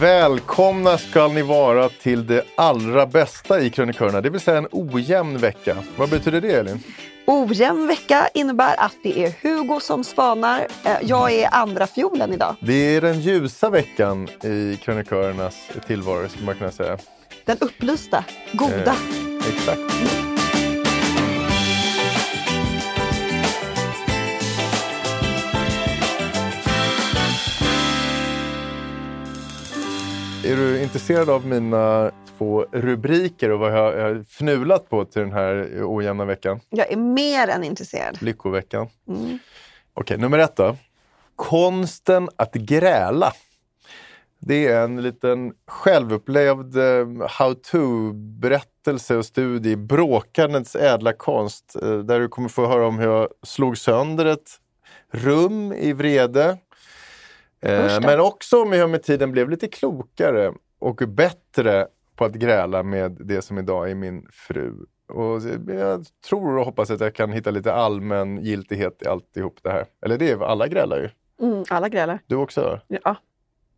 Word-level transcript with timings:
Välkomna 0.00 0.98
ska 0.98 1.28
ni 1.28 1.42
vara 1.42 1.88
till 1.88 2.26
det 2.26 2.42
allra 2.54 3.06
bästa 3.06 3.60
i 3.60 3.70
krönikörerna, 3.70 4.20
det 4.20 4.30
vill 4.30 4.40
säga 4.40 4.58
en 4.58 4.68
ojämn 4.70 5.38
vecka. 5.38 5.76
Vad 5.96 6.10
betyder 6.10 6.40
det 6.40 6.52
Elin? 6.52 6.80
Ojämn 7.26 7.86
vecka 7.86 8.28
innebär 8.34 8.74
att 8.80 8.94
det 9.02 9.24
är 9.24 9.32
Hugo 9.42 9.80
som 9.80 10.04
spanar. 10.04 10.66
Eh, 10.84 10.92
Jag 11.02 11.32
är 11.32 11.48
andra 11.54 11.86
fiolen 11.86 12.32
idag. 12.32 12.56
Det 12.60 12.96
är 12.96 13.00
den 13.00 13.20
ljusa 13.20 13.70
veckan 13.70 14.28
i 14.44 14.76
krönikörernas 14.84 15.56
tillvaro, 15.86 16.28
skulle 16.28 16.46
man 16.46 16.54
kunna 16.54 16.70
säga. 16.72 16.98
Den 17.44 17.56
upplysta, 17.60 18.24
goda. 18.52 18.96
Eh, 19.40 19.48
exakt. 19.48 20.23
Är 30.44 30.56
du 30.56 30.82
intresserad 30.82 31.30
av 31.30 31.46
mina 31.46 32.10
två 32.38 32.66
rubriker 32.72 33.50
och 33.50 33.58
vad 33.58 33.72
jag 33.72 34.02
har 34.02 34.24
fnulat 34.28 34.88
på 34.90 35.04
till 35.04 35.22
den 35.22 35.32
här 35.32 35.80
ojämna 35.82 36.24
veckan? 36.24 36.60
Jag 36.70 36.92
är 36.92 36.96
mer 36.96 37.48
än 37.48 37.64
intresserad. 37.64 38.22
Lyckoveckan. 38.22 38.88
Mm. 39.08 39.38
Okej, 39.94 40.18
nummer 40.18 40.38
ett 40.38 40.56
då. 40.56 40.76
Konsten 41.36 42.28
att 42.36 42.54
gräla. 42.54 43.32
Det 44.38 44.66
är 44.66 44.84
en 44.84 45.02
liten 45.02 45.52
självupplevd 45.66 46.76
eh, 46.76 47.06
how-to-berättelse 47.28 49.16
och 49.16 49.26
studie 49.26 49.70
i 49.70 49.76
bråkandets 49.76 50.76
ädla 50.76 51.12
konst. 51.12 51.76
eh, 51.82 51.98
Där 51.98 52.20
du 52.20 52.28
kommer 52.28 52.48
få 52.48 52.66
höra 52.66 52.86
om 52.86 52.98
hur 52.98 53.06
jag 53.08 53.28
slog 53.42 53.78
sönder 53.78 54.24
ett 54.26 54.50
rum 55.12 55.72
i 55.72 55.92
vrede. 55.92 56.58
Eh. 57.64 58.00
Men 58.00 58.20
också 58.20 58.62
om 58.62 58.72
jag 58.72 58.90
med 58.90 59.02
tiden 59.02 59.32
blev 59.32 59.50
lite 59.50 59.68
klokare 59.68 60.52
och 60.78 60.96
bättre 60.96 61.86
på 62.16 62.24
att 62.24 62.32
gräla 62.32 62.82
med 62.82 63.16
det 63.20 63.42
som 63.42 63.58
idag 63.58 63.90
är 63.90 63.94
min 63.94 64.28
fru. 64.32 64.74
Och 65.08 65.42
jag 65.66 66.06
tror 66.28 66.58
och 66.58 66.64
hoppas 66.64 66.90
att 66.90 67.00
jag 67.00 67.14
kan 67.14 67.32
hitta 67.32 67.50
lite 67.50 67.72
allmän 67.72 68.44
giltighet 68.44 69.02
i 69.02 69.06
alltihop 69.06 69.58
det 69.62 69.70
här. 69.70 69.86
Eller 70.04 70.18
det 70.18 70.30
är 70.30 70.44
alla 70.44 70.68
grälar 70.68 70.96
ju. 70.96 71.10
Mm, 71.46 71.64
alla 71.68 71.88
grälar. 71.88 72.18
Du 72.26 72.36
också? 72.36 72.80
Ja. 72.88 73.16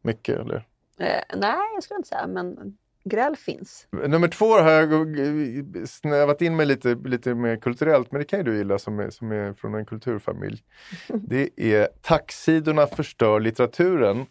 Mycket 0.02 0.38
eller? 0.38 0.66
Eh, 0.98 1.36
nej, 1.36 1.58
jag 1.75 1.82
skulle 1.82 1.96
inte 1.96 2.08
säga, 2.08 2.26
men 2.26 2.76
gräl 3.09 3.37
finns. 3.37 3.87
Nummer 4.06 4.28
två 4.28 4.47
har 4.47 4.71
jag 4.71 5.89
snävat 5.89 6.43
in 6.43 6.56
mig 6.56 6.67
lite, 6.67 6.94
lite 7.05 7.34
mer 7.34 7.56
kulturellt, 7.56 8.12
men 8.12 8.19
det 8.19 8.25
kan 8.25 8.39
ju 8.39 8.43
du 8.43 8.56
gilla 8.56 8.78
som 8.78 8.99
är, 8.99 9.11
som 9.11 9.33
är 9.33 9.53
från 9.53 9.75
en 9.75 9.87
kulturfamilj. 9.87 10.62
Det 11.09 11.50
är 11.56 11.89
Tacksidorna 12.03 12.87
förstör 12.87 13.41
litteraturen. 13.41 14.27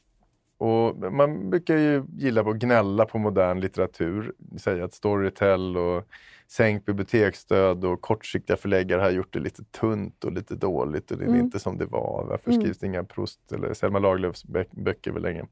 Och 0.58 1.14
man 1.14 1.50
brukar 1.50 1.78
ju 1.78 2.04
gilla 2.18 2.44
på 2.44 2.50
att 2.50 2.56
gnälla 2.58 3.06
på 3.06 3.18
modern 3.18 3.60
litteratur. 3.60 4.34
Säga 4.58 4.86
att 4.86 4.94
Storytel 4.94 5.78
och 5.78 6.04
sänkt 6.48 6.86
biblioteksstöd 6.86 7.86
och 7.86 8.02
kortsiktiga 8.02 8.58
förläggare 8.58 9.02
har 9.02 9.10
gjort 9.12 9.34
det 9.34 9.40
lite 9.40 9.64
tunt 9.64 10.24
och 10.24 10.32
lite 10.32 10.56
dåligt 10.56 11.12
och 11.12 11.18
det 11.18 11.24
är 11.24 11.28
Mm. 11.28 11.40
inte 11.40 11.60
som 11.60 11.78
det 11.78 11.86
var. 11.86 12.26
Varför 12.30 12.50
Mm. 12.52 12.62
skrivs 12.62 12.78
det 12.78 12.86
inga 12.88 13.04
Proust 13.04 13.52
eller 13.52 13.74
Selma 13.74 14.00
Lagerlöfs 14.00 14.46
bö- 14.46 14.66
böcker 14.84 15.12
väl 15.12 15.22
länge? 15.24 15.46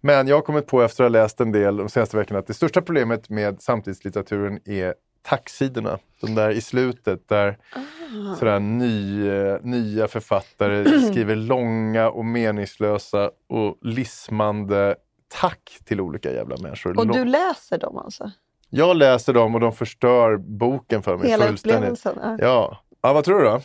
Men 0.00 0.28
jag 0.28 0.36
har 0.36 0.42
kommit 0.42 0.66
på 0.66 0.82
efter 0.82 1.04
att 1.04 1.10
ha 1.12 1.20
läst 1.22 1.40
en 1.40 1.52
del 1.52 1.76
de 1.76 1.88
senaste 1.88 2.16
veckorna 2.16 2.38
att 2.38 2.46
det 2.46 2.54
största 2.54 2.82
problemet 2.82 3.28
med 3.28 3.62
samtidslitteraturen 3.62 4.60
är 4.64 4.94
tacksidorna. 5.22 5.98
De 6.20 6.34
där 6.34 6.50
i 6.50 6.60
slutet 6.60 7.28
där 7.28 7.58
Ah. 7.76 8.34
sådär 8.34 8.60
ny, 8.60 9.28
eh, 9.28 9.58
nya 9.62 10.08
författare 10.08 11.00
skriver 11.10 11.36
långa 11.36 12.10
och 12.10 12.24
meningslösa 12.24 13.30
och 13.48 13.78
lismande 13.82 14.96
tack 15.40 15.78
till 15.84 16.00
olika 16.00 16.32
jävla 16.32 16.56
människor. 16.56 16.98
Och 16.98 17.06
du 17.06 17.24
läser 17.24 17.78
dem 17.78 17.96
alltså? 17.98 18.30
Jag 18.70 18.96
läser 18.96 19.32
dem 19.32 19.54
och 19.54 19.60
de 19.60 19.72
förstör 19.72 20.36
boken 20.36 21.02
för 21.02 21.16
mig 21.16 21.28
Hela 21.28 21.46
fullständigt. 21.46 21.76
upplevelsen? 22.06 22.18
Ja. 22.40 22.82
Ja. 23.02 23.12
vad 23.12 23.24
tror 23.24 23.38
du 23.38 23.44
då? 23.44 23.60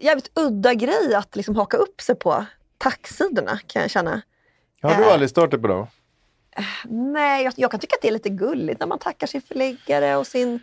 Jävligt 0.00 0.30
udda 0.38 0.74
grej 0.74 1.14
att 1.14 1.36
liksom 1.36 1.56
haka 1.56 1.76
upp 1.76 2.00
sig 2.00 2.14
på. 2.14 2.44
Tacksidorna 2.78 3.58
kan 3.66 3.82
jag 3.82 3.90
känna. 3.90 4.22
Har 4.82 4.94
du 4.94 5.02
Äh. 5.02 5.12
aldrig 5.12 5.30
startat 5.30 5.62
på 5.62 5.68
dem? 5.68 5.86
Nej, 6.84 7.44
jag, 7.44 7.52
jag 7.56 7.70
kan 7.70 7.80
tycka 7.80 7.94
att 7.96 8.02
det 8.02 8.08
är 8.08 8.12
lite 8.12 8.28
gulligt 8.28 8.80
när 8.80 8.86
man 8.86 8.98
tackar 8.98 9.26
sin 9.26 9.42
förläggare 9.42 10.16
och 10.16 10.26
sin, 10.26 10.60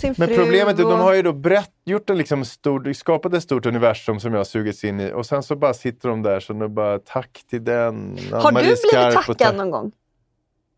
sin 0.00 0.14
Men 0.18 0.28
fru. 0.28 0.36
problemet 0.36 0.78
är 0.78 0.80
att 0.80 0.84
och... 0.84 0.90
de 0.90 1.00
har 1.00 1.14
ju 1.14 1.22
då 1.22 1.32
brett, 1.32 1.72
gjort 1.84 2.10
en 2.10 2.18
liksom 2.18 2.44
stor, 2.44 2.92
skapat 2.92 3.34
ett 3.34 3.42
stort 3.42 3.66
universum 3.66 4.20
som 4.20 4.32
jag 4.32 4.40
har 4.40 4.44
sugits 4.44 4.84
in 4.84 5.00
i 5.00 5.12
och 5.12 5.26
sen 5.26 5.42
så 5.42 5.56
bara 5.56 5.74
sitter 5.74 6.08
de 6.08 6.22
där 6.22 6.40
så 6.40 6.52
nu 6.52 6.68
bara 6.68 6.98
tack 6.98 7.44
till 7.50 7.64
den. 7.64 8.18
Har 8.32 8.52
du 8.52 8.60
blivit 8.60 8.82
tackad 8.92 9.38
tack- 9.38 9.56
någon 9.56 9.70
gång? 9.70 9.92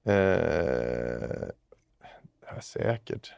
Eh, 0.06 0.14
ja, 2.46 2.60
säkert. 2.62 3.32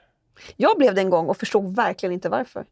Jag 0.57 0.79
blev 0.79 0.95
det 0.95 1.01
en 1.01 1.11
gång 1.11 1.27
och 1.27 1.37
förstod 1.37 1.77
verkligen 1.77 2.13
inte 2.13 2.29
varför. 2.29 2.65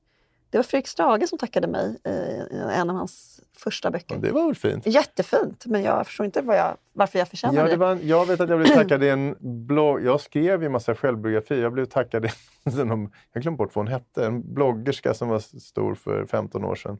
Det 0.54 0.58
var 0.58 0.62
Fredrik 0.62 0.88
Strage 0.88 1.28
som 1.28 1.38
tackade 1.38 1.66
mig 1.66 1.96
i 2.04 2.56
en 2.56 2.90
av 2.90 2.96
hans 2.96 3.40
första 3.56 3.90
böcker. 3.90 4.16
Det 4.16 4.30
var 4.30 4.46
väl 4.46 4.54
fint. 4.54 4.86
Jättefint, 4.86 5.66
men 5.66 5.82
jag 5.82 6.06
förstår 6.06 6.26
inte 6.26 6.42
vad 6.42 6.56
jag, 6.56 6.76
varför 6.92 7.18
jag 7.18 7.28
förtjänar 7.28 7.60
Ja, 7.60 7.68
det. 7.68 7.76
var, 7.76 7.98
jag 8.02 8.26
vet 8.26 8.40
att 8.40 8.48
jag 8.48 8.58
blev 8.58 8.68
tackad 8.74 9.04
i 9.04 9.08
en 9.08 9.36
blogg. 9.40 10.04
Jag 10.04 10.20
skrev 10.20 10.62
ju 10.62 10.66
en 10.66 10.72
massa 10.72 10.94
självbiografi. 10.94 11.60
Jag 11.60 11.72
blev 11.72 11.84
tackad 11.84 12.24
i 12.24 12.28
en, 12.80 13.10
jag 13.32 13.42
glömde 13.42 13.58
bort 13.58 13.74
vad 13.74 13.84
hon 13.84 13.92
hette. 13.92 14.26
En 14.26 14.54
bloggerska 14.54 15.14
som 15.14 15.28
var 15.28 15.38
stor 15.60 15.94
för 15.94 16.26
15 16.26 16.64
år 16.64 16.74
sedan. 16.74 16.98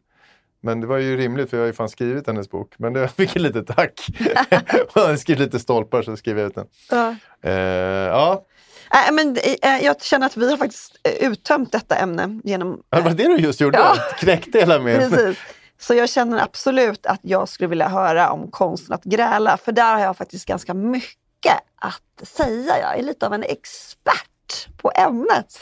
Men 0.60 0.80
det 0.80 0.86
var 0.86 0.98
ju 0.98 1.16
rimligt 1.16 1.50
för 1.50 1.56
jag 1.56 1.62
har 1.62 1.66
ju 1.66 1.72
fan 1.72 1.88
skrivit 1.88 2.26
hennes 2.26 2.50
bok. 2.50 2.74
Men 2.78 2.92
det, 2.92 3.08
fick 3.08 3.36
ett 3.36 3.42
litet 3.42 3.66
tack. 3.66 4.06
jag 4.94 5.02
hade 5.02 5.18
skrivit 5.18 5.40
lite 5.40 5.58
stolpar 5.58 6.02
så 6.02 6.16
skrev 6.16 6.38
jag 6.38 6.46
ut 6.46 6.54
den. 6.54 6.66
Ja. 6.90 7.16
Eh, 7.42 7.52
ja, 7.52 8.44
Nej, 8.92 9.12
men, 9.12 9.36
eh, 9.62 9.84
jag 9.84 10.02
känner 10.02 10.26
att 10.26 10.36
vi 10.36 10.50
har 10.50 10.56
faktiskt 10.56 10.96
eh, 11.02 11.28
uttömt 11.30 11.72
detta 11.72 11.96
ämne 11.96 12.40
genom... 12.44 12.82
det 12.90 13.00
var 13.00 13.10
det 13.10 13.24
du 13.24 13.36
just 13.36 13.60
gjorde. 13.60 13.78
Ja. 13.78 13.94
Knäckte 14.18 14.58
hela 14.58 14.78
med. 14.80 15.10
Precis. 15.10 15.38
Så 15.78 15.94
jag 15.94 16.08
känner 16.08 16.42
absolut 16.42 17.06
att 17.06 17.20
jag 17.22 17.48
skulle 17.48 17.68
vilja 17.68 17.88
höra 17.88 18.30
om 18.30 18.50
konsten 18.50 18.94
att 18.94 19.04
gräla, 19.04 19.56
för 19.56 19.72
där 19.72 19.92
har 19.94 20.00
jag 20.00 20.16
faktiskt 20.16 20.46
ganska 20.46 20.74
mycket 20.74 21.54
att 21.76 22.28
säga. 22.28 22.78
Jag 22.80 22.98
är 22.98 23.02
lite 23.02 23.26
av 23.26 23.34
en 23.34 23.42
expert 23.42 24.68
på 24.76 24.92
ämnet. 24.94 25.60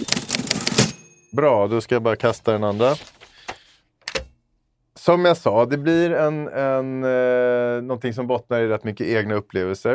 Bra, 1.37 1.67
då 1.69 1.81
ska 1.81 1.95
jag 1.95 2.03
bara 2.03 2.17
kasta 2.17 2.53
den 2.53 2.65
andra. 2.65 2.95
som 4.95 5.25
jag 5.25 5.37
sa, 5.37 5.65
det 5.67 5.79
blir 5.79 6.11
en, 6.11 6.49
en, 6.49 7.05
eh, 7.05 7.83
någonting 7.83 8.15
som 8.15 8.27
bottnar 8.27 8.61
i 8.61 8.69
rätt 8.69 8.85
mycket 8.85 9.07
egna 9.07 9.35
upplevelser. 9.35 9.95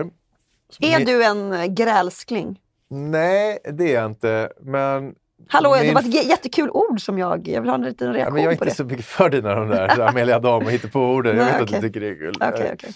Som 0.69 0.85
Är 0.85 0.99
ni- 0.99 1.05
du 1.05 1.23
en 1.23 1.75
grälskling? 1.75 2.59
Nej, 2.89 3.59
det 3.73 3.91
är 3.91 3.95
jag 4.01 4.05
inte. 4.05 4.49
Men, 4.61 5.15
Hallå, 5.47 5.75
det 5.75 5.81
min- 5.83 5.93
var 5.93 6.01
ett 6.01 6.27
jättekul 6.29 6.69
ord 6.69 7.01
som 7.01 7.17
jag... 7.17 7.47
Jag 7.47 7.61
vill 7.61 7.69
ha 7.69 7.75
en 7.75 7.81
liten 7.83 8.07
ja, 8.07 8.13
reaktion 8.13 8.33
men 8.33 8.43
jag 8.43 8.53
är 8.53 8.57
på 8.57 8.63
inte 8.65 8.71
det. 8.71 8.75
så 8.75 8.83
mycket 8.85 9.05
för 9.05 9.29
dina 9.29 9.55
de 9.55 9.69
där 9.69 9.99
Amelia 10.09 10.39
Dam 10.39 10.65
och 10.65 10.71
hitta 10.71 10.87
på 10.87 10.99
orden. 10.99 11.37
Jag 11.37 11.45
vet 11.45 11.61
okej. 11.61 11.75
att 11.75 11.81
du 11.81 11.87
tycker 11.87 11.99
det 11.99 12.07
är 12.09 12.15
kul. 12.15 12.33
Okej, 12.41 12.71
okej. 12.73 12.91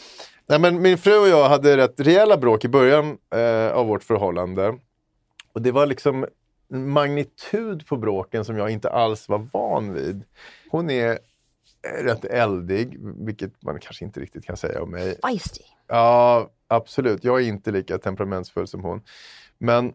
Nej, 0.47 0.59
men 0.59 0.81
min 0.81 0.97
fru 0.97 1.17
och 1.19 1.27
jag 1.27 1.49
hade 1.49 1.77
rätt 1.77 1.99
rejäla 1.99 2.37
bråk 2.37 2.65
i 2.65 2.67
början 2.67 3.17
eh, 3.35 3.71
av 3.73 3.87
vårt 3.87 4.03
förhållande. 4.03 4.73
Och 5.53 5.61
det 5.61 5.71
var 5.71 5.85
liksom 5.85 6.25
magnitud 6.69 7.87
på 7.87 7.97
bråken 7.97 8.45
som 8.45 8.57
jag 8.57 8.69
inte 8.69 8.89
alls 8.89 9.29
var 9.29 9.47
van 9.51 9.93
vid. 9.93 10.23
Hon 10.69 10.89
är 10.89 11.09
eh, 11.11 11.15
rätt 11.83 12.25
eldig, 12.25 12.97
vilket 12.99 13.63
man 13.63 13.79
kanske 13.79 14.05
inte 14.05 14.19
riktigt 14.19 14.45
kan 14.45 14.57
säga 14.57 14.83
om 14.83 14.91
mig. 14.91 15.19
Feisty. 15.21 15.63
Ja, 15.87 16.49
absolut. 16.67 17.23
Jag 17.23 17.41
är 17.41 17.47
inte 17.47 17.71
lika 17.71 17.97
temperamentsfull 17.97 18.67
som 18.67 18.83
hon. 18.83 19.01
Men 19.57 19.93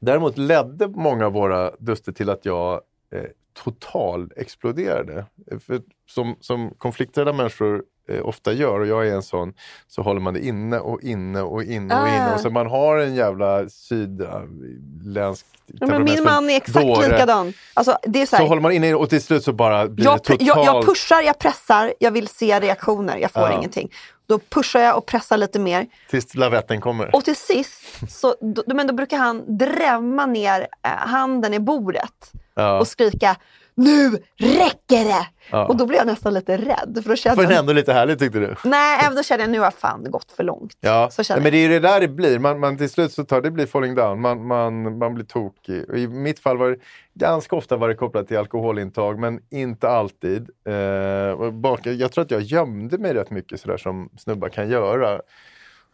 däremot 0.00 0.38
ledde 0.38 0.88
många 0.88 1.26
av 1.26 1.32
våra 1.32 1.70
duster 1.78 2.12
till 2.12 2.30
att 2.30 2.44
jag 2.44 2.80
eh, 3.12 3.24
total 3.52 4.32
exploderade. 4.36 5.26
För 5.60 5.82
som, 6.06 6.36
som 6.40 6.74
konflikträdda 6.78 7.32
människor 7.32 7.74
eh, 7.74 7.82
ofta 8.22 8.52
gör, 8.52 8.80
och 8.80 8.86
jag 8.86 9.08
är 9.08 9.12
en 9.14 9.22
sån, 9.22 9.52
så 9.88 10.02
håller 10.02 10.20
man 10.20 10.34
det 10.34 10.46
inne 10.46 10.78
och 10.78 11.02
inne 11.02 11.40
och 11.42 11.62
inne 11.62 11.94
och 11.94 12.00
Ah. 12.00 12.08
inne. 12.08 12.34
Och 12.34 12.40
så 12.40 12.50
man 12.50 12.66
har 12.66 12.96
en 12.98 13.14
jävla 13.14 13.68
sydländsk 13.68 15.46
Ja, 15.66 15.86
men 15.86 16.04
min 16.04 16.24
man 16.24 16.50
är 16.50 16.56
exakt 16.56 16.86
dåre. 16.86 17.08
likadan. 17.08 17.52
Alltså, 17.74 17.98
det 18.02 18.22
är 18.22 18.26
så 18.26 18.30
Så 18.30 18.36
här, 18.36 18.48
håller 18.48 18.62
man 18.62 18.72
inne 18.72 18.94
och 18.94 19.10
till 19.10 19.22
slut 19.22 19.44
så 19.44 19.52
bara 19.52 19.88
blir 19.88 20.04
jag, 20.04 20.14
det 20.14 20.18
totalt... 20.18 20.42
jag, 20.42 20.64
jag 20.66 20.86
pushar, 20.86 21.22
jag 21.22 21.38
pressar, 21.38 21.92
jag 21.98 22.10
vill 22.10 22.28
se 22.28 22.60
reaktioner, 22.60 23.16
jag 23.16 23.30
får 23.30 23.42
Ja. 23.42 23.52
ingenting. 23.58 23.92
Då 24.26 24.38
pushar 24.38 24.80
jag 24.80 24.96
och 24.96 25.06
pressar 25.06 25.36
lite 25.36 25.58
mer. 25.58 25.86
Tills 26.10 26.34
lavetten 26.34 26.80
kommer. 26.80 27.14
Och 27.16 27.24
till 27.24 27.36
sist, 27.36 27.82
så, 28.08 28.34
då, 28.40 28.74
men 28.74 28.86
då 28.86 28.94
brukar 28.94 29.16
han 29.18 29.58
drämma 29.58 30.26
ner 30.26 30.60
eh, 30.82 30.90
handen 30.90 31.54
i 31.54 31.58
bordet 31.60 32.32
Ja. 32.54 32.78
och 32.80 32.88
skrika 32.88 33.36
Nu 33.74 34.10
räcker 34.36 35.04
det! 35.04 35.26
Ja. 35.50 35.66
Och 35.66 35.76
då 35.76 35.86
blir 35.86 35.98
jag 35.98 36.06
nästan 36.06 36.34
lite 36.34 36.56
rädd. 36.56 37.00
För 37.02 37.10
då 37.10 37.16
känner 37.16 37.36
Men 37.36 37.50
jag, 37.50 37.58
ändå 37.58 37.72
lite 37.72 37.92
härligt 37.92 38.18
tyckte 38.18 38.38
du? 38.38 38.54
nej, 38.64 39.00
även 39.04 39.16
då 39.16 39.22
känner 39.22 39.44
jag 39.44 39.50
nu 39.50 39.60
har 39.60 39.70
fan 39.70 40.10
gått 40.10 40.32
för 40.32 40.44
långt. 40.44 40.72
Ja, 40.80 41.08
Så 41.12 41.22
känner 41.24 41.42
men 41.42 41.52
det 41.52 41.58
är 41.58 41.62
ju 41.62 41.68
det 41.68 41.80
där 41.80 42.00
det 42.00 42.08
blir. 42.08 42.38
Man, 42.38 42.60
man 42.60 42.78
till 42.78 42.90
slut 42.90 43.12
så 43.12 43.24
tar 43.24 43.40
det 43.40 43.50
blir 43.50 43.66
falling 43.66 43.94
down. 43.94 44.20
Man, 44.20 44.46
man, 44.46 44.98
man 44.98 45.14
blir 45.14 45.24
tokig. 45.24 45.90
Och 45.90 45.98
I 45.98 46.08
mitt 46.08 46.38
fall 46.40 46.56
var 46.58 46.70
det 46.70 46.76
ganska 47.14 47.56
ofta 47.56 47.76
var 47.76 47.88
det 47.88 47.94
kopplat 47.94 48.28
till 48.28 48.38
alkoholintag, 48.38 49.18
men 49.18 49.40
inte 49.50 49.88
alltid. 49.88 50.50
Eh, 50.68 51.50
bak, 51.50 51.86
jag 51.86 52.12
tror 52.12 52.24
att 52.24 52.30
jag 52.30 52.40
gömde 52.42 52.98
mig 52.98 53.14
rätt 53.14 53.30
mycket 53.30 53.60
sådär 53.60 53.76
som 53.76 54.08
snubbar 54.18 54.48
kan 54.48 54.68
göra. 54.68 55.20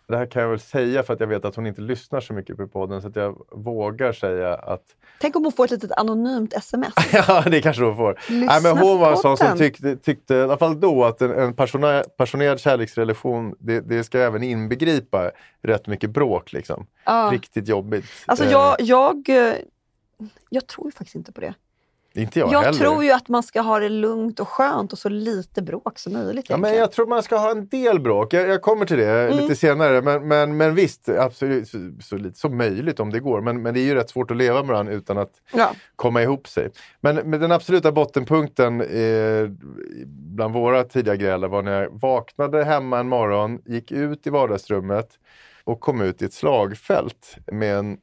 Det 0.09 0.17
här 0.17 0.27
kan 0.27 0.43
jag 0.43 0.49
väl 0.49 0.61
säga 0.61 1.03
för 1.03 1.15
att 1.15 1.21
jag 1.21 1.27
vet 1.27 1.45
att 1.45 1.57
hon 1.57 1.67
inte 1.67 1.81
lyssnar 1.81 2.21
så 2.21 2.33
mycket 2.33 2.57
på 2.57 2.69
podden 2.69 3.03
så 3.03 3.09
att 3.09 3.17
jag 3.17 3.39
vågar 3.53 4.13
säga 4.13 4.55
att 4.55 4.83
Tänk 5.21 5.37
om 5.37 5.45
hon 5.45 5.53
får 5.53 5.65
ett 5.65 5.71
litet 5.71 5.93
anonymt 5.93 6.53
sms. 6.53 6.95
Ja, 7.13 7.45
det 7.51 7.61
kanske 7.61 7.83
hon 7.85 7.97
får. 7.97 8.19
Lyssna 8.29 8.47
Nej, 8.47 8.63
men 8.63 8.79
hon 8.79 8.99
var 8.99 9.11
en 9.11 9.17
sån 9.17 9.37
som 9.37 9.59
tyckte, 9.59 9.97
tyckte, 9.97 10.35
i 10.35 10.43
alla 10.43 10.57
fall 10.59 10.81
då, 10.81 11.05
att 11.05 11.23
en, 11.23 11.31
en 11.31 11.55
passionerad, 11.55 12.17
passionerad 12.17 12.61
kärleksrelation, 12.61 13.55
det, 13.59 13.81
det 13.81 14.05
ska 14.05 14.19
även 14.19 14.43
inbegripa 14.43 15.31
rätt 15.63 15.87
mycket 15.87 16.11
bråk. 16.11 16.53
Liksom. 16.53 16.87
Ja. 17.05 17.31
Riktigt 17.33 17.69
jobbigt. 17.69 18.05
Alltså 18.27 18.45
Eh, 18.45 18.51
jag, 18.51 18.77
jag, 18.81 19.29
eh, 19.29 19.55
jag 20.49 20.67
tror 20.67 20.91
faktiskt 20.91 21.15
inte 21.15 21.33
på 21.33 21.41
det. 21.41 21.55
Inte 22.15 22.39
jag, 22.39 22.53
Jag, 22.53 22.63
heller. 22.63 22.79
tror 22.79 23.05
ju 23.05 23.11
att 23.11 23.29
man 23.29 23.43
ska 23.43 23.61
ha 23.61 23.79
det 23.79 23.89
lugnt 23.89 24.41
och 24.41 24.49
skönt 24.49 24.93
och 24.93 24.99
så 24.99 25.09
lite 25.09 25.63
bråk 25.63 25.99
som 25.99 26.13
möjligt. 26.13 26.47
Ja, 26.49 26.57
men 26.57 26.75
jag 26.75 26.93
tror 26.93 27.07
man 27.07 27.23
ska 27.23 27.37
ha 27.37 27.51
en 27.51 27.69
del 27.69 28.01
bråk. 28.01 28.33
Jag, 28.33 28.49
jag 28.49 28.63
kommer 28.63 28.87
till 28.87 28.97
det 28.99 29.09
Mm. 29.09 29.37
lite 29.39 29.57
senare. 29.57 30.03
Men, 30.03 30.29
men, 30.29 30.57
men 30.57 30.75
visst, 30.75 31.09
absolut, 31.09 31.69
så, 31.69 31.79
så 32.03 32.17
lite 32.17 32.39
som 32.39 32.57
möjligt 32.57 33.01
om 33.01 33.11
det 33.11 33.21
går. 33.21 33.41
Men, 33.41 33.63
men 33.63 33.75
det 33.75 33.81
är 33.81 33.85
ju 33.85 33.95
rätt 33.95 34.11
svårt 34.11 34.31
att 34.31 34.37
leva 34.37 34.59
med 34.63 34.67
varandra 34.69 34.93
utan 34.93 35.19
att 35.19 35.33
Ja. 35.53 35.71
komma 35.97 36.23
ihop 36.23 36.49
sig. 36.49 36.71
Men, 37.01 37.17
men 37.17 37.41
den 37.41 37.53
absoluta 37.53 37.93
bottenpunkten 37.93 38.81
eh, 38.81 39.49
bland 40.07 40.55
våra 40.55 40.85
tidiga 40.85 41.17
gräl 41.17 41.49
var 41.49 41.63
när 41.63 41.83
jag 41.83 42.01
vaknade 42.01 42.65
hemma 42.65 42.99
en 42.99 43.09
morgon, 43.09 43.59
gick 43.67 43.93
ut 43.93 44.27
i 44.27 44.31
vardagsrummet 44.31 45.09
och 45.65 45.81
kom 45.81 46.01
ut 46.01 46.23
i 46.23 46.25
ett 46.25 46.33
slagfält 46.33 47.37
med 47.53 47.77
en 47.79 47.97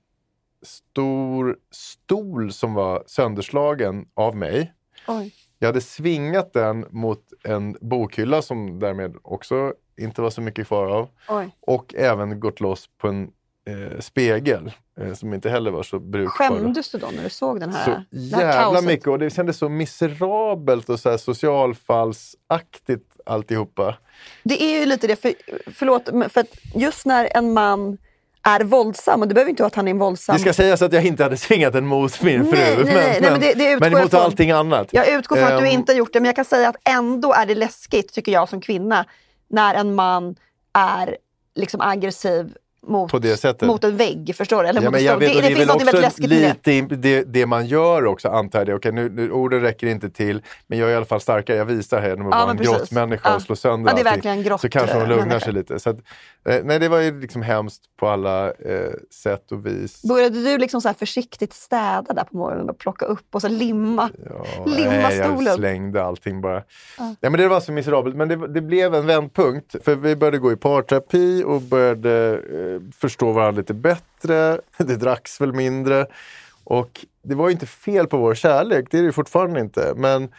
stor 0.66 1.58
stol 1.72 2.54
som 2.54 2.74
var 2.74 3.04
sönderslagen 3.08 4.06
av 4.14 4.36
mig. 4.36 4.74
Oj. 5.08 5.34
Jag 5.60 5.68
hade 5.68 5.82
svingat 5.82 6.54
den 6.54 6.86
mot 6.90 7.22
en 7.44 7.78
bokhylla 7.82 8.42
som 8.42 8.80
därmed 8.80 9.16
också 9.22 9.74
inte 9.98 10.22
var 10.22 10.30
så 10.30 10.42
mycket 10.42 10.68
kvar 10.68 10.88
av. 10.88 11.10
Oj. 11.30 11.56
Och 11.60 11.96
även 11.96 12.40
gått 12.40 12.60
loss 12.60 12.90
på 12.98 13.08
en 13.08 13.32
eh, 13.68 14.00
spegel 14.00 14.72
eh, 15.00 15.14
som 15.14 15.34
inte 15.34 15.50
heller 15.50 15.72
var 15.72 15.84
så 15.84 16.00
brukbar. 16.00 16.32
Skämdes 16.32 16.92
du 16.92 16.98
då 16.98 17.08
när 17.16 17.24
du 17.24 17.30
såg 17.30 17.60
den 17.60 17.74
här, 17.74 17.86
Så 17.86 17.92
det 17.92 17.98
här 18.36 18.42
jävla 18.42 18.62
kaoset? 18.62 18.86
mycket 18.86 19.08
och 19.08 19.20
det 19.20 19.30
kändes 19.30 19.58
så 19.58 19.70
miserabelt 19.70 20.90
och 20.90 21.00
så 21.00 21.10
här 21.10 21.18
socialfallsaktigt 21.18 23.18
alltihopa. 23.26 23.96
Det 24.44 24.64
är 24.64 24.80
ju 24.80 24.86
lite 24.86 25.08
det, 25.08 25.16
för, 25.16 25.34
förlåt, 25.68 26.14
men 26.14 26.30
för 26.30 26.42
att 26.42 26.58
just 26.76 27.06
när 27.06 27.30
en 27.38 27.54
man 27.54 27.98
är 28.46 28.60
våldsam, 28.64 29.22
och 29.22 29.28
det 29.28 29.34
behöver 29.34 29.50
inte 29.50 29.64
vara 29.64 29.68
att 29.68 29.76
han 29.76 29.88
är 29.88 29.92
en 29.92 29.98
våldsam... 29.98 30.34
Det 30.36 30.40
ska 30.42 30.54
sägas 30.54 30.82
att 30.82 30.94
jag 30.94 31.06
inte 31.06 31.24
hade 31.24 31.38
svingat 31.38 31.74
den 31.74 31.86
mot 31.86 32.22
min 32.22 32.46
fru. 32.46 32.58
Nej, 32.58 32.76
nej, 32.78 32.86
nej, 32.86 33.18
nej, 33.22 33.32
men 33.32 33.40
det- 33.42 33.54
det 33.54 33.72
utgår 33.72 33.90
men 33.90 34.02
mot 34.02 34.12
från. 34.12 34.22
allting 34.22 34.52
annat. 34.52 34.88
Jag 34.92 35.08
utgår 35.10 35.36
från 35.36 35.46
att 35.46 35.60
du 35.60 35.66
Ehm, 35.68 35.72
inte 35.74 35.92
har 35.92 35.98
gjort 35.98 36.14
det, 36.14 36.20
men 36.20 36.26
jag 36.26 36.36
kan 36.36 36.46
säga 36.46 36.70
att 36.70 36.76
ändå 36.90 37.34
är 37.34 37.46
det 37.46 37.56
läskigt, 37.56 38.14
tycker 38.14 38.32
jag 38.32 38.50
som 38.50 38.62
kvinna, 38.62 39.06
när 39.50 39.76
en 39.76 39.96
man 39.96 40.36
är 40.74 41.18
liksom 41.56 41.82
aggressiv 41.82 42.54
mot, 42.88 43.12
På 43.12 43.20
det 43.20 43.38
sättet. 43.38 43.68
mot 43.68 43.84
en 43.84 43.98
vägg. 43.98 44.36
Förstår 44.36 44.64
du? 44.64 44.70
Eller 44.70 44.82
Ja, 44.82 44.92
mot 44.92 45.02
jag 45.02 45.18
vet, 45.18 45.34
det, 45.34 45.42
det, 45.42 45.56
finns 45.56 45.68
något 45.68 45.82
väldigt 45.82 46.02
läskigt 46.02 46.30
med 46.30 46.42
lite 46.42 46.72
i 46.72 46.82
det, 46.82 47.24
det 47.24 47.46
man 47.46 47.66
gör 47.66 48.06
också 48.06 48.30
antar 48.30 48.66
jag. 48.66 48.76
Okej, 48.76 48.92
nu, 48.92 49.10
nu, 49.10 49.32
orden 49.32 49.62
räcker 49.62 49.88
inte 49.88 50.10
till, 50.10 50.42
men 50.68 50.80
jag 50.80 50.88
är 50.90 50.94
i 50.94 50.96
alla 50.96 51.06
fall 51.06 51.22
starkare. 51.22 51.58
Jag 51.58 51.66
visar 51.66 52.02
här 52.02 52.10
genom 52.10 52.28
att 52.28 52.34
Ja, 52.34 52.40
vara 52.46 52.52
en 52.52 52.58
grottmänniska 52.58 53.30
Ja. 53.30 53.36
och 53.36 53.42
slå 53.42 53.56
sönder 53.56 53.92
Ja, 53.92 53.96
det 53.96 54.02
är 54.02 54.04
verkligen 54.14 54.38
en 54.38 54.44
grott- 54.44 54.62
Så 54.62 54.70
kanske 54.70 54.98
hon 55.00 55.10
lugnar 55.10 55.40
sig 55.40 55.54
lite. 55.54 55.80
Så 55.80 55.90
att, 55.90 55.98
eh, 56.50 56.60
nej, 56.64 56.80
det 56.80 56.90
var 56.90 57.00
ju 57.00 57.20
liksom 57.22 57.42
hemskt 57.42 57.82
på 58.00 58.08
alla 58.08 58.48
eh, 58.48 58.54
sätt 59.24 59.52
och 59.52 59.66
vis. 59.66 60.02
Började 60.04 60.44
du 60.44 60.58
liksom 60.58 60.82
så 60.82 60.88
här 60.88 60.96
försiktigt 60.96 61.54
städa 61.54 62.14
där 62.14 62.24
på 62.24 62.38
morgonen 62.38 62.70
och 62.70 62.78
plocka 62.78 63.06
upp 63.06 63.28
och 63.36 63.42
så 63.42 63.48
limma? 63.48 64.10
Ja, 64.30 64.46
Limma 64.66 64.92
nej, 64.92 65.18
jag 65.18 65.32
stolen. 65.34 65.56
slängde 65.56 66.04
allting 66.04 66.42
bara. 66.42 66.64
Ja. 66.98 67.16
men 67.30 67.34
det 67.34 67.48
var 67.48 67.60
så 67.60 67.72
miserabelt, 67.72 68.16
men 68.16 68.28
det, 68.28 68.48
det 68.48 68.62
blev 68.62 68.96
en 68.96 69.06
vändpunkt. 69.08 69.76
För 69.84 69.96
vi 69.96 70.16
började 70.16 70.38
gå 70.38 70.52
i 70.52 70.56
parterapi 70.56 71.44
och 71.44 71.62
började 71.62 72.34
eh, 72.34 72.75
förstå 72.98 73.32
varandra 73.32 73.60
lite 73.60 73.74
bättre. 73.74 74.60
Det 74.78 74.96
dracks 74.96 75.42
väl 75.42 75.54
mindre. 75.54 76.08
Och 76.64 77.06
det 77.22 77.36
var 77.36 77.48
ju 77.48 77.54
inte 77.54 77.66
fel 77.66 78.08
på 78.08 78.18
vår 78.18 78.36
kärlek, 78.36 78.88
det 78.92 79.00
är 79.00 79.04
det 79.04 79.12
fortfarande 79.12 79.60
inte. 79.60 79.94
Men 79.96 80.30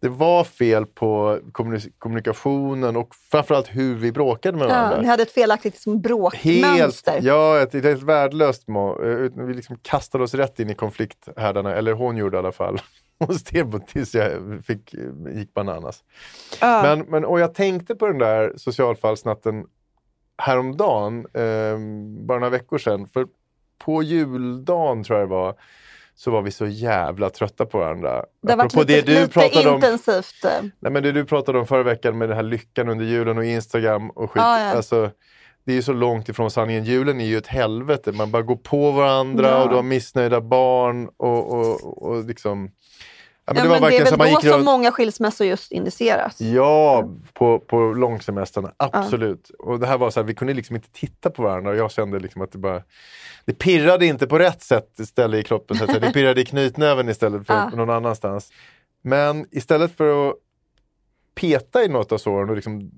det 0.00 0.08
var 0.08 0.44
fel 0.44 0.86
på 0.86 1.38
kommuni- 1.52 1.92
kommunikationen 1.98 2.96
och 2.96 3.14
framförallt 3.30 3.68
hur 3.68 3.94
vi 3.94 4.12
bråkade 4.12 4.58
med 4.58 4.68
varandra. 4.68 4.96
Ja, 4.96 5.02
ni 5.02 5.08
hade 5.08 5.22
ett 5.22 5.32
felaktigt 5.32 5.74
liksom, 5.74 5.92
Helt, 5.92 6.02
bråkmönster. 6.02 7.18
ja, 7.22 7.60
ett, 7.60 7.74
ett 7.74 7.84
helt 7.84 8.02
värdelöst 8.02 8.68
eh, 8.68 9.44
Vi 9.46 9.54
liksom 9.54 9.76
kastade 9.82 10.24
oss 10.24 10.34
rätt 10.34 10.60
in 10.60 10.70
i 10.70 10.74
konflikthärdarna, 10.74 11.74
eller 11.74 11.92
hon 11.92 12.16
gjorde 12.16 12.36
i 12.36 12.38
alla 12.38 12.52
fall. 12.52 12.78
Hon 13.18 13.34
steg 13.34 13.86
tills 13.86 14.14
jag 14.14 14.32
fick, 14.66 14.94
gick 15.34 15.54
bananas. 15.54 16.04
Ja. 16.60 16.82
Men, 16.82 17.00
men, 17.00 17.24
och 17.24 17.40
jag 17.40 17.54
tänkte 17.54 17.94
på 17.94 18.06
den 18.06 18.18
där 18.18 18.52
socialfallsnatten 18.56 19.64
häromdagen, 20.38 21.26
eh, 21.34 21.78
bara 22.26 22.38
några 22.38 22.50
veckor 22.50 22.78
sedan. 22.78 23.06
För 23.08 23.26
på 23.84 24.02
juldagen 24.02 25.04
tror 25.04 25.18
jag 25.18 25.28
det 25.28 25.34
var, 25.34 25.54
så 26.14 26.30
var 26.30 26.42
vi 26.42 26.50
så 26.50 26.66
jävla 26.66 27.30
trötta 27.30 27.66
på 27.66 27.78
varandra. 27.78 28.24
det 28.42 28.52
har 28.52 28.56
varit 28.56 28.74
lite, 28.74 29.00
det 29.12 29.20
du 29.20 29.28
pratade 29.28 29.68
om 29.68 29.74
intensivt. 29.74 30.44
eh, 30.44 30.50
Nej, 30.80 30.92
men 30.92 31.02
det 31.02 31.12
du 31.12 31.24
pratade 31.24 31.58
om 31.58 31.66
förra 31.66 31.82
veckan 31.82 32.18
med 32.18 32.28
den 32.28 32.36
här 32.36 32.42
lyckan 32.44 32.88
under 32.88 33.04
julen 33.04 33.38
och 33.38 33.44
Instagram 33.44 34.10
och 34.10 34.30
skit. 34.30 34.42
Ja, 34.42 34.60
ja. 34.60 34.70
Alltså, 34.76 35.10
det 35.64 35.72
är 35.72 35.76
ju 35.76 35.82
så 35.82 35.92
långt 35.92 36.28
ifrån 36.28 36.50
sanningen. 36.50 36.84
Julen 36.84 37.20
är 37.20 37.24
ju 37.24 37.36
ett 37.38 37.46
helvete. 37.46 38.12
Man 38.12 38.30
bara 38.30 38.42
går 38.42 38.56
på 38.56 38.90
varandra 38.90 39.48
Ja. 39.50 39.62
och 39.62 39.68
du 39.70 39.74
har 39.76 39.82
missnöjda 39.82 40.40
barn. 40.40 41.08
Och, 41.16 41.52
och, 41.58 42.02
och 42.02 42.24
liksom... 42.24 42.70
Ja, 43.46 43.52
men 43.54 43.56
Ja, 43.56 43.62
det 43.62 43.68
var 43.68 43.80
men 43.80 43.90
det 43.90 43.96
är 43.96 44.16
väl 44.16 44.34
då 44.34 44.40
som 44.40 44.64
många 44.64 44.92
skilsmässor 44.92 45.46
just 45.46 45.72
indiceras. 45.72 46.40
Ja, 46.40 47.08
på, 47.32 47.58
på 47.58 47.92
långsemestrarna. 47.92 48.72
Absolut. 48.76 49.50
Och 49.58 49.80
det 49.80 49.86
här 49.86 49.98
var 49.98 50.10
så 50.10 50.20
här, 50.20 50.26
vi 50.26 50.34
kunde 50.34 50.54
liksom 50.54 50.76
inte 50.76 50.90
titta 50.92 51.30
på 51.30 51.42
varandra 51.42 51.70
och 51.70 51.76
jag 51.76 51.90
kände 51.90 52.18
liksom 52.18 52.42
att 52.42 52.52
det 52.52 52.58
bara... 52.58 52.82
Det 53.44 53.54
pirrade 53.54 54.06
inte 54.06 54.26
på 54.26 54.38
rätt 54.38 54.62
sätt 54.62 54.90
ställe 55.08 55.38
i 55.38 55.42
kroppen. 55.42 55.76
Så 55.76 55.84
att 55.84 56.00
det 56.00 56.12
pirrade 56.12 56.40
i 56.40 56.44
knytnäven 56.44 57.08
istället 57.08 57.46
för 57.46 57.54
Ja. 57.54 57.70
någon 57.74 57.90
annanstans. 57.90 58.50
Men 59.02 59.46
istället 59.50 59.96
för 59.96 60.28
att 60.28 60.34
peta 61.34 61.84
i 61.84 61.88
något 61.88 62.12
av 62.12 62.18
såren 62.18 62.50
och 62.50 62.56
liksom 62.56 62.90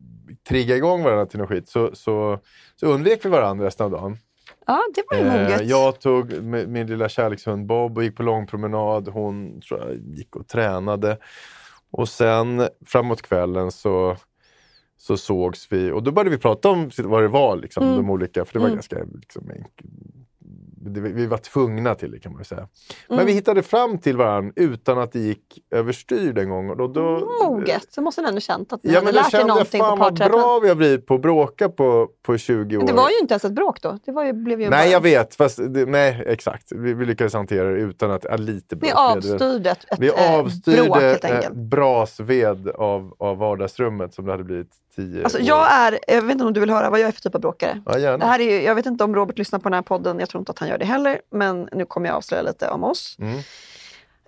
trigga 0.48 0.76
igång 0.76 1.02
varandra 1.02 1.26
till 1.26 1.38
något 1.38 1.48
skit 1.48 1.68
så, 1.68 1.90
så, 1.94 2.38
så 2.76 2.86
undvek 2.86 3.24
vi 3.24 3.28
varandra 3.28 3.66
resten 3.66 3.84
av 3.84 3.90
dagen. 3.90 4.18
Ja, 4.66 4.82
det 4.94 5.02
var 5.11 5.18
ju 5.18 5.25
moget. 5.25 5.61
Eh, 5.61 5.66
jag 5.66 6.00
tog 6.00 6.32
mi- 6.32 6.66
min 6.66 6.87
lilla 6.87 7.08
kärlekshund 7.08 7.66
Bob 7.66 7.99
och 7.99 8.04
gick 8.04 8.16
på 8.16 8.23
långpromenad. 8.23 9.08
Hon 9.08 9.61
tror 9.61 9.80
jag, 9.80 9.96
gick 10.16 10.37
och 10.37 10.49
tränade. 10.49 11.18
Och 11.90 12.08
sen 12.08 12.68
framåt 12.87 13.23
kvällen 13.23 13.73
så, 13.73 14.16
så 14.99 15.16
sågs 15.16 15.73
vi 15.73 15.90
och 15.90 16.02
då 16.02 16.12
började 16.12 16.30
vi 16.30 16.38
prata 16.38 16.68
om 16.68 16.90
vad 17.04 17.23
det 17.23 17.28
var, 17.28 17.56
liksom, 17.56 17.82
Mm. 17.85 17.96
de 17.96 18.11
olika, 18.11 18.44
för 18.44 18.52
det 18.52 18.58
var 18.58 18.66
Mm. 18.66 18.76
ganska 18.76 18.96
liksom, 19.14 19.50
vi 20.90 21.26
var 21.26 21.38
tvungna 21.38 21.95
till 21.95 22.11
det 22.11 22.19
kan 22.19 22.33
man 22.33 22.45
säga. 22.45 22.69
Men 23.09 23.16
Mm. 23.19 23.26
vi 23.26 23.33
hittade 23.33 23.62
fram 23.62 23.99
till 23.99 24.16
varandra 24.16 24.52
utan 24.57 24.99
att 24.99 25.12
det 25.12 25.19
gick 25.21 25.59
överstyr 25.71 26.33
den 26.33 26.49
gången. 26.50 26.71
Och 26.71 26.76
då, 26.76 26.87
då, 26.88 27.28
Moget, 27.45 27.87
så 27.93 28.02
måste 28.02 28.23
ni 28.23 28.28
ändå 28.28 28.40
känt 28.40 28.73
att 28.73 28.83
ni 28.85 28.93
Ja 28.93 28.99
hade 28.99 29.05
men 29.05 29.14
då 29.14 29.21
lärt 29.21 29.26
er 29.26 29.31
kände 29.31 29.40
jag 29.43 29.49
någonting 29.49 29.81
på 29.81 29.87
fan 29.87 29.99
vad 29.99 30.09
parträffen. 30.09 30.33
bra 30.40 30.61
vi 30.62 30.69
har 30.69 30.75
blivit 30.76 31.07
på 31.07 31.14
att 31.14 31.21
bråka 31.21 31.69
på, 31.69 32.09
på 32.23 32.38
20 32.38 32.76
år. 32.76 32.81
Men 32.81 32.87
det 32.87 32.93
var 32.93 33.11
ju 33.11 33.19
inte 33.19 33.35
ens 33.35 33.45
ett 33.45 33.52
bråk 33.52 33.83
då. 33.83 33.99
Det 34.05 34.12
var 34.12 34.25
ju, 34.25 34.33
blev 34.33 34.61
ju 34.61 34.71
Nej 34.71 34.87
bara... 34.87 34.93
jag 34.93 35.00
vet, 35.00 35.35
fast 35.35 35.59
det, 35.75 35.87
nej 35.87 36.25
exakt. 36.26 36.73
Vi, 36.73 36.95
vi 36.95 37.07
lyckades 37.07 37.35
hantera 37.35 37.69
det 37.71 37.81
utan 37.81 38.11
att, 38.11 38.25
ja, 38.25 38.37
lite 38.37 38.75
Ni 38.75 38.81
bråk 38.81 38.90
det. 38.93 38.97
avstyrde 38.99 39.71
ett, 39.71 39.85
ett 39.93 39.99
Vi 39.99 40.09
eh, 40.09 40.14
bråk 40.14 40.45
avstyrde 40.47 41.00
helt 41.00 41.25
eh, 41.25 41.35
enkelt. 41.37 41.55
brasved 41.55 42.69
av, 42.69 43.14
av 43.19 43.37
vardagsrummet 43.38 44.14
som 44.14 44.25
det 44.25 44.31
hade 44.33 44.45
blivit 44.45 44.71
tio 44.96 45.22
Alltså, 45.24 45.38
år. 45.38 45.44
jag 45.44 45.72
är, 45.72 45.98
jag 46.08 46.22
vet 46.22 46.32
inte 46.32 46.44
om 46.44 46.52
du 46.52 46.60
vill 46.60 46.70
höra 46.70 46.90
vad 46.90 47.00
jag 47.00 47.08
är 47.08 47.12
för 47.12 47.20
typ 47.20 47.34
av 47.34 47.40
bråkare. 47.40 47.82
Ja, 47.86 47.98
gärna. 47.98 48.18
Det 48.18 48.26
här 48.26 48.40
är 48.40 48.44
ju, 48.44 48.62
jag 48.62 48.74
vet 48.74 48.86
inte 48.86 49.04
om 49.04 49.14
Robert 49.14 49.38
lyssnar 49.38 49.58
på 49.58 49.68
den 49.68 49.74
här 49.74 49.82
podden, 49.82 50.18
jag 50.20 50.28
tror 50.28 50.40
inte 50.40 50.52
att 50.52 50.58
han 50.58 50.68
gör 50.68 50.78
det 50.78 50.84
heller. 50.84 51.20
Men 51.30 51.68
nu 51.72 51.84
kommer 51.84 52.08
jag 52.08 52.16
avslöja 52.16 52.42
lite 52.42 52.70
om 52.70 52.84
oss. 52.84 53.16
Mm. 53.18 53.40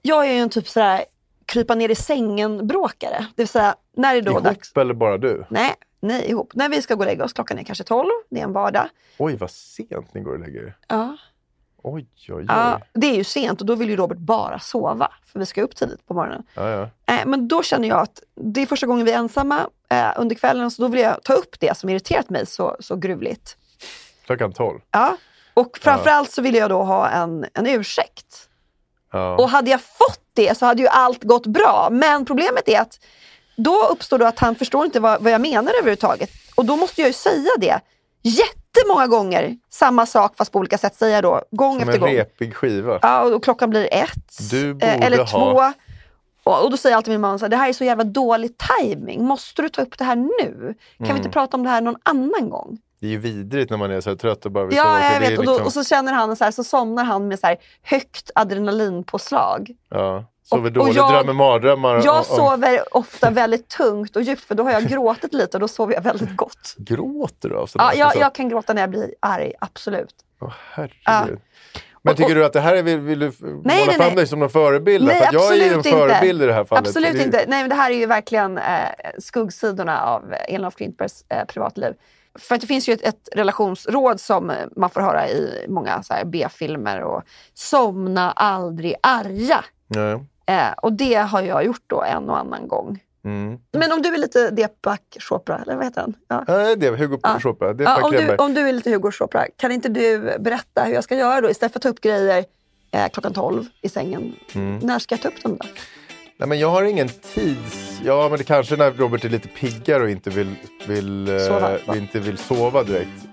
Jag 0.02 0.26
är 0.28 0.32
ju 0.32 0.38
en 0.38 0.50
typ 0.50 0.68
sådär 0.68 1.04
krypa 1.46 1.74
ner 1.74 1.88
i 1.88 1.94
sängen-bråkare. 1.94 3.26
Det 3.36 3.42
vill 3.42 3.48
säga, 3.48 3.74
när 3.96 4.10
är 4.10 4.14
det 4.14 4.20
då 4.20 4.30
Ihop 4.30 4.44
dags? 4.44 4.72
eller 4.76 4.94
bara 4.94 5.18
du? 5.18 5.44
Nej, 5.48 5.74
nej, 6.00 6.30
ihop. 6.30 6.54
När 6.54 6.68
vi 6.68 6.82
ska 6.82 6.94
gå 6.94 7.00
och 7.00 7.06
lägga 7.06 7.24
oss, 7.24 7.32
klockan 7.32 7.58
är 7.58 7.62
kanske 7.64 7.84
12, 7.84 8.08
det 8.30 8.40
är 8.40 8.44
en 8.44 8.52
vardag. 8.52 8.88
Oj 9.18 9.36
vad 9.36 9.50
sent 9.50 10.14
ni 10.14 10.20
går 10.20 10.32
och 10.32 10.40
lägger 10.40 10.60
er. 10.62 10.76
Ja. 10.88 11.16
Oj 11.82 12.06
oj 12.28 12.34
oj. 12.34 12.44
Ja, 12.48 12.80
det 12.92 13.06
är 13.06 13.14
ju 13.14 13.24
sent 13.24 13.60
och 13.60 13.66
då 13.66 13.74
vill 13.74 13.88
ju 13.90 13.96
Robert 13.96 14.18
bara 14.18 14.58
sova, 14.58 15.12
för 15.26 15.38
vi 15.38 15.46
ska 15.46 15.62
upp 15.62 15.76
tidigt 15.76 16.06
på 16.06 16.14
morgonen. 16.14 16.42
Ja, 16.54 16.68
ja. 16.70 16.88
Eh, 17.20 17.26
men 17.26 17.48
då 17.48 17.62
känner 17.62 17.88
jag 17.88 17.98
att 18.00 18.22
det 18.34 18.62
är 18.62 18.66
första 18.66 18.86
gången 18.86 19.04
vi 19.06 19.12
är 19.12 19.18
ensamma 19.18 19.66
eh, 19.90 20.08
under 20.16 20.34
kvällen, 20.36 20.70
så 20.70 20.82
då 20.82 20.88
vill 20.88 21.00
jag 21.00 21.22
ta 21.24 21.32
upp 21.32 21.60
det 21.60 21.76
som 21.78 21.88
irriterat 21.88 22.30
mig 22.30 22.46
så, 22.46 22.76
så 22.80 22.96
gruvligt. 22.96 23.56
Klockan 24.26 24.52
tolv. 24.52 24.78
Ja. 24.90 25.16
Och 25.54 25.78
framförallt 25.82 26.30
så 26.30 26.42
vill 26.42 26.54
jag 26.54 26.70
då 26.70 26.82
ha 26.82 27.08
en, 27.08 27.46
en 27.54 27.66
ursäkt. 27.66 28.48
Ja. 29.12 29.36
Och 29.36 29.48
hade 29.48 29.70
jag 29.70 29.80
fått 29.80 30.20
det 30.34 30.58
så 30.58 30.66
hade 30.66 30.82
ju 30.82 30.88
allt 30.88 31.24
gått 31.24 31.46
bra. 31.46 31.88
Men 31.90 32.24
problemet 32.24 32.68
är 32.68 32.80
att 32.80 32.98
då 33.56 33.86
uppstår 33.90 34.18
det 34.18 34.28
att 34.28 34.38
han 34.38 34.54
förstår 34.54 34.84
inte 34.84 35.00
vad, 35.00 35.22
vad 35.22 35.32
jag 35.32 35.40
menar 35.40 35.72
överhuvudtaget. 35.72 36.30
Och 36.54 36.64
då 36.64 36.76
måste 36.76 37.00
jag 37.00 37.08
ju 37.08 37.12
säga 37.12 37.50
det 37.58 37.80
jättemånga 38.22 39.06
gånger. 39.06 39.56
Samma 39.70 40.06
sak 40.06 40.36
fast 40.36 40.52
på 40.52 40.58
olika 40.58 40.78
sätt 40.78 40.94
säger 40.94 41.14
jag 41.14 41.24
då, 41.24 41.42
gång 41.50 41.80
Som 41.80 41.88
efter 41.88 41.94
en 41.94 42.00
gång. 42.00 42.10
repig 42.10 42.54
skiva. 42.56 42.98
Ja, 43.02 43.22
och 43.22 43.30
då 43.30 43.40
klockan 43.40 43.70
blir 43.70 43.88
ett. 43.94 44.50
Du 44.50 44.72
borde 44.74 44.86
eh, 44.86 45.06
eller 45.06 45.18
ha- 45.18 45.26
två. 45.26 45.72
Och, 46.48 46.64
och 46.64 46.70
då 46.70 46.76
säger 46.76 46.96
alltid 46.96 47.12
min 47.12 47.20
man 47.20 47.38
så 47.38 47.44
här, 47.44 47.50
det 47.50 47.56
här 47.56 47.68
är 47.68 47.72
så 47.72 47.84
jävla 47.84 48.04
dålig 48.04 48.50
timing. 48.78 49.24
Måste 49.24 49.62
du 49.62 49.68
ta 49.68 49.82
upp 49.82 49.98
det 49.98 50.04
här 50.04 50.16
nu? 50.16 50.74
Kan 50.96 51.06
Mm. 51.06 51.14
vi 51.14 51.18
inte 51.18 51.28
prata 51.30 51.56
om 51.56 51.62
det 51.62 51.68
här 51.70 51.80
någon 51.80 51.96
annan 52.02 52.50
gång? 52.50 52.78
Det 53.00 53.06
är 53.06 53.10
ju 53.10 53.18
vidrigt 53.18 53.70
när 53.70 53.76
man 53.78 53.90
är 53.90 54.00
så 54.00 54.16
trött 54.16 54.46
och 54.46 54.52
bara 54.52 54.64
vill 54.64 54.76
sova. 54.78 55.00
Ja, 55.02 55.12
jag 55.12 55.20
vet. 55.20 55.38
Och, 55.38 55.44
då, 55.44 55.50
liksom- 55.52 55.66
och 55.66 55.72
så 55.72 55.84
känner 55.84 56.12
han 56.12 56.36
så 56.36 56.44
här, 56.44 56.50
så 56.50 56.64
somnar 56.64 57.04
han 57.04 57.28
med 57.28 57.38
så 57.38 57.46
här 57.46 57.56
högt 57.82 58.30
adrenalinpåslag. 58.34 59.70
ja. 59.90 60.24
Sover 60.42 60.70
dåligt, 60.70 60.96
jag- 60.96 61.10
drömmer 61.12 61.32
mardrömmar. 61.32 61.94
Jag 62.04 62.14
om- 62.14 62.18
om- 62.18 62.24
sover 62.24 62.96
ofta 62.96 63.30
väldigt 63.30 63.68
tungt 63.68 64.16
och 64.16 64.22
djupt 64.22 64.42
för 64.44 64.54
då 64.54 64.62
har 64.62 64.70
jag 64.70 64.82
gråtit 64.88 65.34
lite 65.34 65.56
och 65.56 65.60
då 65.60 65.68
sover 65.68 65.94
jag 65.94 66.00
väldigt 66.02 66.36
gott. 66.36 66.74
Gråter 66.78 67.48
du 67.48 67.56
av 67.56 67.66
sådana 67.66 67.94
Ja, 67.94 67.98
jag, 68.14 68.22
jag 68.22 68.34
kan 68.34 68.48
gråta 68.48 68.72
när 68.72 68.82
jag 68.82 68.90
blir 68.90 69.14
arg, 69.20 69.52
absolut. 69.60 70.14
Åh, 70.40 70.52
herregud. 70.72 71.38
Ja. 71.74 71.80
Men 72.02 72.16
tycker 72.16 72.34
du 72.34 72.44
att 72.44 72.52
det 72.52 72.60
här 72.60 72.74
är, 72.74 72.82
vill, 72.82 73.00
vill 73.00 73.18
du 73.18 73.32
måla 73.40 73.60
nej, 73.64 73.86
fram 73.86 74.06
nej. 74.06 74.16
dig 74.16 74.26
som 74.26 74.38
någon 74.38 74.50
förebild? 74.50 75.06
Nej, 75.06 75.22
för 75.22 75.34
jag 75.34 75.52
är 75.52 75.64
ju 75.64 75.72
en 75.72 75.82
förebild 75.82 76.42
i 76.42 76.46
det 76.46 76.52
här 76.52 76.64
fallet. 76.64 76.86
Absolut 76.86 77.12
Det 77.12 77.22
inte. 77.22 77.44
Nej, 77.48 77.60
men 77.60 77.68
det 77.68 77.74
här 77.74 77.90
är 77.90 77.94
ju 77.94 78.06
verkligen 78.06 78.58
eh, 78.58 78.64
skuggsidorna 79.18 80.02
av 80.02 80.34
Elin 80.48 80.64
af 80.64 80.76
Klintbergs 80.76 81.24
eh, 81.28 81.44
privatliv. 81.44 81.92
För 82.38 82.54
att 82.54 82.60
det 82.60 82.66
finns 82.66 82.88
ju 82.88 82.92
ett, 82.92 83.02
ett 83.02 83.28
relationsråd 83.32 84.20
som 84.20 84.52
man 84.76 84.90
får 84.90 85.00
höra 85.00 85.28
i 85.28 85.66
många 85.68 86.02
B-filmer 86.26 87.00
och 87.00 87.22
somna 87.54 88.30
aldrig 88.30 88.94
arga. 89.02 89.64
Nej. 89.86 90.24
Eh, 90.46 90.72
och 90.82 90.92
det 90.92 91.14
har 91.14 91.42
jag 91.42 91.64
gjort 91.64 91.84
då 91.86 92.02
en 92.02 92.30
och 92.30 92.38
annan 92.38 92.68
gång. 92.68 93.00
Mm. 93.28 93.58
Men 93.72 93.92
om 93.92 94.02
du 94.02 94.08
är 94.08 94.18
lite 94.18 94.50
Deepak 94.50 95.00
Chopra, 95.20 95.58
eller 95.62 95.76
vad 95.76 95.84
heter 95.84 96.00
han? 96.00 96.14
Ja. 96.28 96.44
Ja, 96.46 96.76
det. 96.76 96.88
Hugo 96.90 97.18
Ja. 97.22 97.40
Chopra. 97.40 97.74
Ja, 97.78 98.02
om, 98.02 98.10
du, 98.12 98.36
om 98.36 98.54
du 98.54 98.68
är 98.68 98.72
lite 98.72 98.90
Hugo 98.90 99.10
Chopra, 99.10 99.46
kan 99.56 99.72
inte 99.72 99.88
du 99.88 100.18
berätta 100.38 100.82
hur 100.84 100.94
jag 100.94 101.04
ska 101.04 101.14
göra 101.14 101.40
då? 101.40 101.50
Istället 101.50 101.72
för 101.72 101.78
att 101.78 101.82
ta 101.82 101.88
upp 101.88 102.00
grejer 102.00 102.44
eh, 102.90 103.08
klockan 103.08 103.32
12 103.32 103.66
i 103.82 103.88
sängen. 103.88 104.34
Mm. 104.54 104.78
När 104.78 104.98
ska 104.98 105.12
jag 105.12 105.22
ta 105.22 105.28
upp 105.28 105.42
dem 105.42 105.56
då? 105.60 105.66
Nej, 106.38 106.48
men 106.48 106.58
jag 106.58 106.68
har 106.68 106.82
ingen 106.82 107.08
tids... 107.08 108.00
Ja, 108.04 108.28
men 108.28 108.38
det 108.38 108.44
kanske 108.44 108.76
när 108.76 108.90
Robert 108.90 109.24
är 109.24 109.28
lite 109.28 109.48
piggare 109.48 110.02
och 110.02 110.10
inte 110.10 110.30
vill, 110.30 110.54
vill, 110.86 111.28
eh, 111.28 111.38
Sova, 111.38 111.78
va? 111.86 111.96
inte 111.96 112.20
vill 112.20 112.38
sova 112.38 112.82
direkt. 112.82 113.28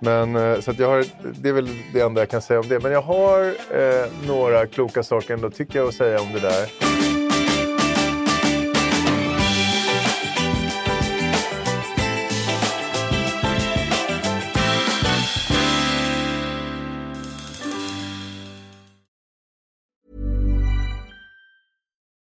Men, 0.00 0.36
eh, 0.36 0.60
så 0.60 0.70
att 0.70 0.78
jag 0.78 0.88
har, 0.88 1.04
det 1.22 1.48
är 1.48 1.52
väl 1.52 1.68
det 1.92 2.00
enda 2.00 2.20
jag 2.20 2.30
kan 2.30 2.42
säga 2.42 2.60
om 2.60 2.68
det. 2.68 2.80
Men 2.80 2.92
jag 2.92 3.02
har 3.02 3.46
eh, 3.70 4.26
några 4.26 4.66
kloka 4.66 5.02
saker 5.02 5.34
ändå, 5.34 5.50
tycker 5.50 5.78
jag, 5.78 5.88
att 5.88 5.94
säga 5.94 6.20
om 6.20 6.32
det 6.32 6.40
där. 6.40 6.68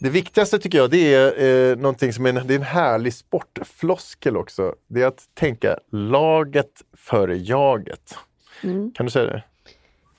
Det 0.00 0.10
viktigaste 0.10 0.58
tycker 0.58 0.78
jag, 0.78 0.90
det 0.90 1.14
är 1.14 1.70
eh, 1.70 1.76
någonting 1.76 2.12
som 2.12 2.26
är 2.26 2.30
en, 2.30 2.46
det 2.46 2.54
är 2.54 2.58
en 2.58 2.62
härlig 2.62 3.14
sportfloskel 3.14 4.36
också. 4.36 4.74
Det 4.88 5.02
är 5.02 5.06
att 5.06 5.24
tänka 5.34 5.78
laget 5.92 6.82
före 6.96 7.36
jaget. 7.36 8.14
Mm. 8.62 8.92
Kan 8.92 9.06
du 9.06 9.12
säga 9.12 9.26
det? 9.26 9.42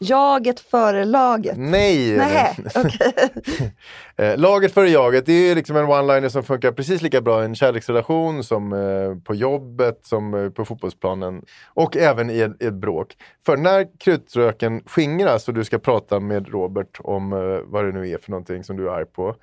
Jaget 0.01 0.59
före 0.59 1.05
laget. 1.05 1.57
Nej! 1.57 2.17
Nej, 2.17 2.57
okej. 2.75 3.13
Eh, 4.17 4.37
Laget 4.37 4.73
före 4.73 4.89
jaget, 4.89 5.25
det 5.25 5.33
är 5.33 5.55
liksom 5.55 5.75
en 5.75 5.85
one-liner 5.85 6.29
som 6.29 6.43
funkar 6.43 6.71
precis 6.71 7.01
lika 7.01 7.21
bra 7.21 7.41
i 7.41 7.45
en 7.45 7.55
kärleksrelation 7.55 8.43
som 8.43 8.73
eh, 8.73 9.23
på 9.23 9.35
jobbet, 9.35 9.99
som 10.03 10.33
eh, 10.33 10.49
på 10.49 10.65
fotbollsplanen 10.65 11.45
och 11.67 11.97
även 11.97 12.29
i 12.29 12.39
ett, 12.39 12.73
bråk. 12.73 13.17
För 13.45 13.57
när 13.57 13.99
krutröken 13.99 14.83
skingras 14.85 15.47
och 15.47 15.53
du 15.53 15.63
ska 15.63 15.79
prata 15.79 16.19
med 16.19 16.47
Robert 16.47 16.99
om 16.99 17.29
vad 17.65 17.85
det 17.85 17.91
nu 17.91 18.09
är 18.09 18.17
för 18.17 18.31
någonting 18.31 18.63
som 18.63 18.77
du 18.77 18.89
är 18.89 18.91
arg 18.91 19.05
på, 19.05 19.35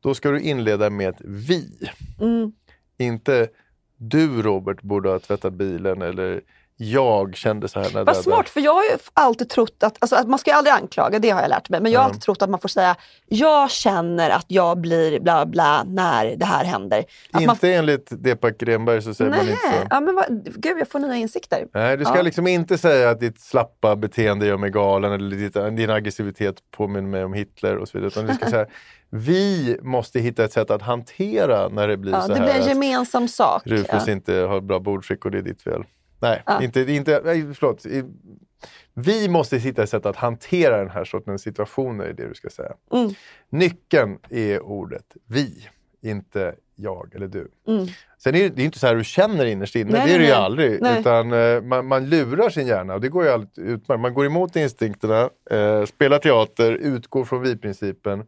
då 0.00 0.14
ska 0.14 0.30
du 0.30 0.40
inleda 0.40 0.90
med 0.90 1.08
ett 1.08 1.20
vi. 1.24 1.90
Mm. 2.20 2.52
Inte 2.98 3.48
du 3.96 4.42
Robert 4.42 4.82
borde 4.82 5.08
ha 5.08 5.18
tvättat 5.18 5.52
bilen 5.52 6.02
eller 6.02 6.40
jag 6.76 7.36
kände 7.36 7.68
så 7.68 7.80
här 7.80 7.90
när 7.94 8.04
Vad 8.04 8.16
smart, 8.16 8.48
för 8.48 8.60
jag 8.60 8.74
har 8.74 8.82
ju 8.82 8.90
alltid 9.14 9.48
trott 9.48 9.82
att, 9.82 9.96
alltså 9.98 10.16
att 10.16 10.28
man 10.28 10.38
ska 10.38 10.50
ju 10.50 10.56
aldrig 10.56 10.74
anklaga, 10.74 11.18
det 11.18 11.30
har 11.30 11.40
jag 11.40 11.48
lärt 11.48 11.68
mig. 11.68 11.80
Men 11.80 11.92
jag 11.92 12.00
har 12.00 12.04
alltid 12.04 12.20
trott 12.20 12.42
att 12.42 12.50
man 12.50 12.60
får 12.60 12.68
säga, 12.68 12.96
jag 13.26 13.70
känner 13.70 14.30
att 14.30 14.44
jag 14.48 14.78
blir 14.80 15.20
bla 15.20 15.46
bla 15.46 15.84
när 15.86 16.36
det 16.36 16.44
här 16.44 16.64
händer. 16.64 17.04
Att 17.32 17.40
Inte 17.40 17.66
man, 17.66 17.74
enligt 17.74 18.08
Deepak 18.10 18.58
Grenberg 18.58 19.02
så 19.02 19.14
säger 19.14 19.30
man 19.30 19.40
inte 19.40 19.56
så. 19.56 19.68
Nej, 19.68 19.86
ja, 19.90 20.00
men 20.00 20.14
vad, 20.14 20.44
gud 20.56 20.78
jag 20.78 20.88
får 20.88 20.98
nya 20.98 21.16
insikter. 21.16 21.66
Nej, 21.74 21.96
du 21.96 22.04
ska 22.04 22.16
Ja. 22.16 22.22
liksom 22.22 22.46
inte 22.46 22.78
säga 22.78 23.10
att 23.10 23.20
ditt 23.20 23.40
slappa 23.40 23.96
beteende 23.96 24.46
gör 24.46 24.56
mig 24.56 24.70
galen 24.70 25.12
eller 25.12 25.36
ditt, 25.36 25.76
din 25.76 25.90
aggressivitet 25.90 26.56
påminner 26.76 27.08
mig 27.08 27.24
om 27.24 27.32
Hitler 27.32 27.76
och 27.76 27.88
så 27.88 27.98
vidare. 27.98 28.08
Utan 28.08 28.26
du 28.26 28.34
ska 28.34 28.50
säga, 28.50 28.66
vi 29.10 29.78
måste 29.82 30.20
hitta 30.20 30.44
ett 30.44 30.52
sätt 30.52 30.70
att 30.70 30.82
hantera 30.82 31.68
när 31.68 31.88
det 31.88 31.96
blir 31.96 32.12
Ja, 32.12 32.22
så 32.22 32.28
det 32.28 32.38
här 32.38 32.44
blir 32.44 32.54
en 32.54 32.68
gemensam 32.68 33.28
sak. 33.28 33.62
Rufus 33.64 34.06
ja. 34.06 34.12
inte 34.12 34.34
har 34.34 34.60
bra 34.60 34.78
bordskick 34.78 35.24
och 35.24 35.30
det 35.30 35.38
är 35.38 35.42
ditt 35.42 35.62
fel. 35.62 35.84
Nej, 36.18 36.42
Ja. 36.46 36.62
inte, 36.62 36.80
inte, 36.80 37.20
nej 37.24 37.54
förlåt. 37.54 37.86
Vi 38.94 39.28
måste 39.28 39.56
hitta 39.56 39.82
ett 39.82 39.90
sätt 39.90 40.06
att 40.06 40.16
hantera 40.16 40.78
den 40.78 40.90
här 40.90 41.04
sortens 41.04 41.42
situationer, 41.42 42.04
är 42.04 42.12
det 42.12 42.28
du 42.28 42.34
ska 42.34 42.48
säga. 42.48 42.72
Mm. 42.92 43.14
Nyckeln 43.50 44.18
är 44.30 44.62
ordet 44.62 45.04
vi, 45.26 45.68
inte 46.02 46.54
jag 46.76 47.14
eller 47.14 47.26
du. 47.28 47.48
Mm. 47.68 47.86
Sen 48.18 48.34
är 48.34 48.38
det, 48.38 48.48
det 48.48 48.62
är 48.62 48.64
inte 48.66 48.78
så 48.78 48.86
här 48.86 48.94
du 48.94 49.04
känner 49.04 49.44
innerst 49.44 49.76
inne, 49.76 49.92
Nej, 49.92 50.06
det 50.08 50.14
är 50.14 50.18
det 50.18 50.24
ju 50.26 50.32
aldrig. 50.32 50.82
Nej. 50.82 51.00
Utan 51.00 51.32
eh, 51.32 51.60
man, 51.62 51.86
man 51.86 52.08
lurar 52.08 52.50
sin 52.50 52.66
hjärna 52.66 52.94
och 52.94 53.00
det 53.00 53.08
går 53.08 53.24
ju 53.24 53.30
alltid 53.30 53.64
utmärkt. 53.64 54.00
Man 54.00 54.14
går 54.14 54.26
emot 54.26 54.56
instinkterna, 54.56 55.30
eh, 55.50 55.84
spelar 55.84 56.18
teater, 56.18 56.72
utgår 56.72 57.24
från 57.24 57.42
vi-principen 57.42 58.24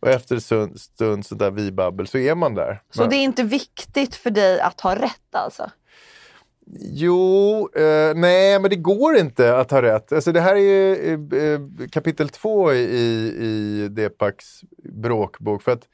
och 0.00 0.08
efter 0.08 0.34
en 0.34 0.40
stund, 0.40 0.80
stund 0.80 1.26
sådär 1.26 1.50
vi-babbel 1.50 2.06
så 2.06 2.18
är 2.18 2.34
man 2.34 2.54
där. 2.54 2.80
Så 2.90 3.00
man, 3.00 3.10
det 3.10 3.16
är 3.16 3.24
inte 3.24 3.42
viktigt 3.42 4.14
för 4.14 4.30
dig 4.30 4.60
att 4.60 4.80
ha 4.80 4.94
rätt 4.94 5.34
alltså? 5.34 5.70
Jo, 6.80 7.68
eh, 7.74 8.14
nej 8.14 8.60
men 8.60 8.70
det 8.70 8.76
går 8.76 9.16
inte 9.16 9.56
att 9.56 9.70
ha 9.70 9.82
rätt. 9.82 10.12
Alltså, 10.12 10.32
det 10.32 10.40
här 10.40 10.56
är 10.56 10.60
ju 10.60 10.94
eh, 10.94 11.42
eh, 11.42 11.60
kapitel 11.90 12.28
två 12.28 12.72
i, 12.72 12.82
i 13.40 13.88
Depaks 13.88 14.60
bråkbok. 14.92 15.62
För 15.62 15.72
att 15.72 15.88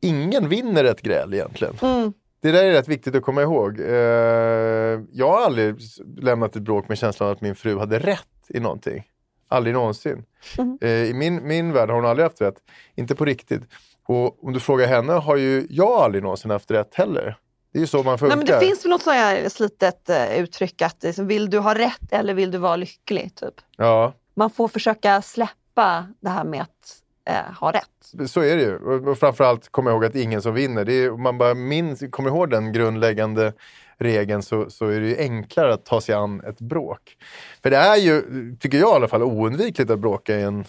ingen 0.00 0.48
vinner 0.48 0.84
ett 0.84 1.02
gräl 1.02 1.34
egentligen. 1.34 1.74
Mm. 1.82 2.12
Det 2.40 2.52
där 2.52 2.64
är 2.64 2.72
rätt 2.72 2.88
viktigt 2.88 3.14
att 3.14 3.22
komma 3.22 3.42
ihåg. 3.42 3.80
Eh, 3.80 5.00
jag 5.12 5.30
har 5.30 5.40
aldrig 5.40 5.76
lämnat 6.16 6.56
ett 6.56 6.62
bråk 6.62 6.88
med 6.88 6.98
känslan 6.98 7.30
att 7.30 7.40
min 7.40 7.54
fru 7.54 7.78
hade 7.78 7.98
rätt 7.98 8.26
i 8.48 8.60
någonting. 8.60 9.04
Aldrig 9.48 9.74
någonsin. 9.74 10.24
Mm. 10.58 10.78
Eh, 10.80 10.90
I 10.90 11.14
min, 11.14 11.46
min 11.48 11.72
värld 11.72 11.88
har 11.88 11.96
hon 11.96 12.06
aldrig 12.06 12.24
haft 12.24 12.40
rätt. 12.40 12.56
Inte 12.94 13.14
på 13.14 13.24
riktigt. 13.24 13.62
Och 14.06 14.44
om 14.44 14.52
du 14.52 14.60
frågar 14.60 14.86
henne 14.86 15.12
har 15.12 15.36
ju 15.36 15.66
jag 15.70 15.92
aldrig 15.92 16.22
någonsin 16.22 16.50
haft 16.50 16.70
rätt 16.70 16.94
heller. 16.94 17.36
Det 17.72 17.78
är 17.78 17.80
ju 17.80 17.86
så 17.86 18.02
man 18.02 18.18
funkar. 18.18 18.36
Nej, 18.36 18.46
men 18.46 18.60
det 18.60 18.66
finns 18.66 18.84
väl 18.84 18.90
något 18.90 19.02
sånt 19.02 19.16
här 19.16 19.48
slitet 19.48 20.10
uh, 20.10 20.40
uttryck 20.40 20.82
att 20.82 21.02
liksom, 21.02 21.26
vill 21.26 21.50
du 21.50 21.58
ha 21.58 21.74
rätt 21.74 22.12
eller 22.12 22.34
vill 22.34 22.50
du 22.50 22.58
vara 22.58 22.76
lycklig? 22.76 23.34
Typ. 23.34 23.54
Ja. 23.76 24.12
Man 24.34 24.50
får 24.50 24.68
försöka 24.68 25.22
släppa 25.22 26.06
det 26.20 26.28
här 26.28 26.44
med 26.44 26.62
att 26.62 27.02
eh, 27.28 27.52
ha 27.60 27.72
rätt. 27.72 28.30
Så 28.30 28.40
är 28.40 28.56
det 28.56 28.62
ju. 28.62 28.76
Och 28.76 29.18
framförallt 29.18 29.68
komma 29.68 29.90
ihåg 29.90 30.04
att 30.04 30.14
ingen 30.14 30.42
som 30.42 30.54
vinner. 30.54 30.84
Det 30.84 30.92
är, 30.92 31.10
om 31.10 31.22
man 31.22 31.38
bara 31.38 31.54
minns, 31.54 32.02
kommer 32.10 32.30
ihåg 32.30 32.50
den 32.50 32.72
grundläggande 32.72 33.52
regeln 33.98 34.42
så, 34.42 34.70
så 34.70 34.86
är 34.86 35.00
det 35.00 35.08
ju 35.08 35.18
enklare 35.18 35.74
att 35.74 35.84
ta 35.84 36.00
sig 36.00 36.14
an 36.14 36.40
ett 36.40 36.60
bråk. 36.60 37.16
För 37.62 37.70
det 37.70 37.76
är 37.76 37.96
ju, 37.96 38.22
tycker 38.60 38.78
jag 38.78 38.90
i 38.90 38.94
alla 38.94 39.08
fall, 39.08 39.22
oundvikligt 39.22 39.90
att 39.90 39.98
bråka 39.98 40.38
i 40.38 40.42
en, 40.42 40.64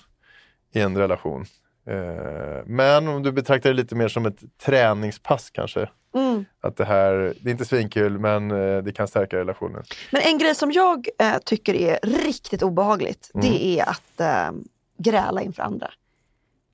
i 0.73 0.79
en 0.79 0.97
relation. 0.97 1.45
Eh, 1.89 2.63
men 2.65 3.07
om 3.07 3.23
du 3.23 3.31
betraktar 3.31 3.69
det 3.69 3.75
lite 3.75 3.95
mer 3.95 4.07
som 4.07 4.25
ett 4.25 4.39
träningspass 4.65 5.49
kanske. 5.49 5.89
Mm. 6.15 6.45
Att 6.61 6.77
det 6.77 6.85
här, 6.85 7.33
det 7.41 7.49
är 7.49 7.51
inte 7.51 7.65
svinkul 7.65 8.19
men 8.19 8.51
eh, 8.51 8.77
det 8.83 8.91
kan 8.91 9.07
stärka 9.07 9.37
relationen. 9.37 9.83
Men 10.11 10.21
en 10.21 10.37
grej 10.37 10.55
som 10.55 10.71
jag 10.71 11.07
eh, 11.19 11.37
tycker 11.45 11.73
är 11.75 11.99
riktigt 12.03 12.63
obehagligt, 12.63 13.31
det 13.33 13.79
är 13.79 13.89
att 13.89 14.19
eh, 14.19 14.51
gräla 14.97 15.41
inför 15.41 15.63
andra. 15.63 15.91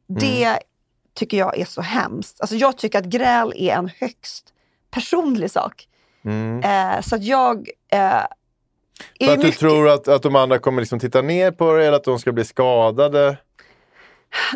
Det 0.07 0.59
tycker 1.13 1.37
jag 1.37 1.59
är 1.59 1.65
så 1.65 1.81
hemskt. 1.81 2.41
Alltså 2.41 2.55
jag 2.55 2.77
tycker 2.77 2.99
att 2.99 3.05
gräl 3.05 3.53
är 3.55 3.75
en 3.75 3.89
högst 3.99 4.53
personlig 4.91 5.51
sak. 5.51 5.87
Mm. 6.25 6.63
Eh, 6.63 7.01
så 7.01 7.15
att 7.15 7.23
jag... 7.23 7.69
Eh, 7.91 7.99
För 7.99 9.33
att 9.33 9.39
du 9.39 9.45
mycket- 9.45 9.59
tror 9.59 9.89
att, 9.89 10.07
att 10.07 10.21
de 10.23 10.35
andra 10.35 10.59
kommer 10.59 10.81
liksom 10.81 10.99
titta 10.99 11.21
ner 11.21 11.51
på 11.51 11.73
dig 11.73 11.87
eller 11.87 11.97
att 11.97 12.03
de 12.03 12.19
ska 12.19 12.31
bli 12.31 12.45
skadade. 12.45 13.37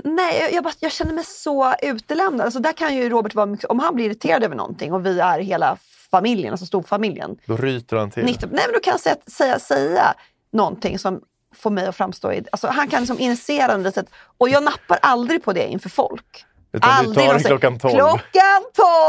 Nej, 0.03 0.49
jag, 0.53 0.63
bara, 0.63 0.73
jag 0.79 0.91
känner 0.91 1.13
mig 1.13 1.23
så 1.23 1.73
utelämnad. 1.81 2.45
Alltså 2.45 2.59
där 2.59 2.73
kan 2.73 2.95
ju 2.95 3.09
Robert 3.09 3.35
vara 3.35 3.57
om 3.69 3.79
han 3.79 3.95
blir 3.95 4.05
irriterad 4.05 4.43
över 4.43 4.55
någonting 4.55 4.93
och 4.93 5.05
vi 5.05 5.19
är 5.19 5.39
hela 5.39 5.77
familjen, 6.11 6.51
alltså 6.51 6.65
storfamiljen. 6.65 7.37
Då 7.45 7.57
ryter 7.57 7.97
han 7.97 8.11
till. 8.11 8.25
90, 8.25 8.49
nej 8.51 8.63
men 8.65 8.73
då 8.73 8.79
kan 8.79 8.91
han 8.91 8.99
säga, 8.99 9.15
säga, 9.27 9.59
säga 9.59 10.13
någonting 10.51 10.99
som 10.99 11.21
får 11.55 11.69
mig 11.71 11.87
att 11.87 11.95
framstå 11.95 12.33
i... 12.33 12.43
Alltså 12.51 12.67
han 12.67 12.87
kan 12.87 12.99
liksom 13.01 13.19
initiera 13.19 13.73
en 13.73 13.83
litet... 13.83 14.05
Och 14.37 14.49
jag 14.49 14.63
nappar 14.63 14.99
aldrig 15.01 15.43
på 15.43 15.53
det 15.53 15.67
inför 15.67 15.89
folk. 15.89 16.45
Utan 16.71 17.05
du 17.05 17.13
tar 17.13 17.33
den 17.33 17.43
klockan 17.43 17.79
12. 17.79 17.95
Klockan 17.95 18.63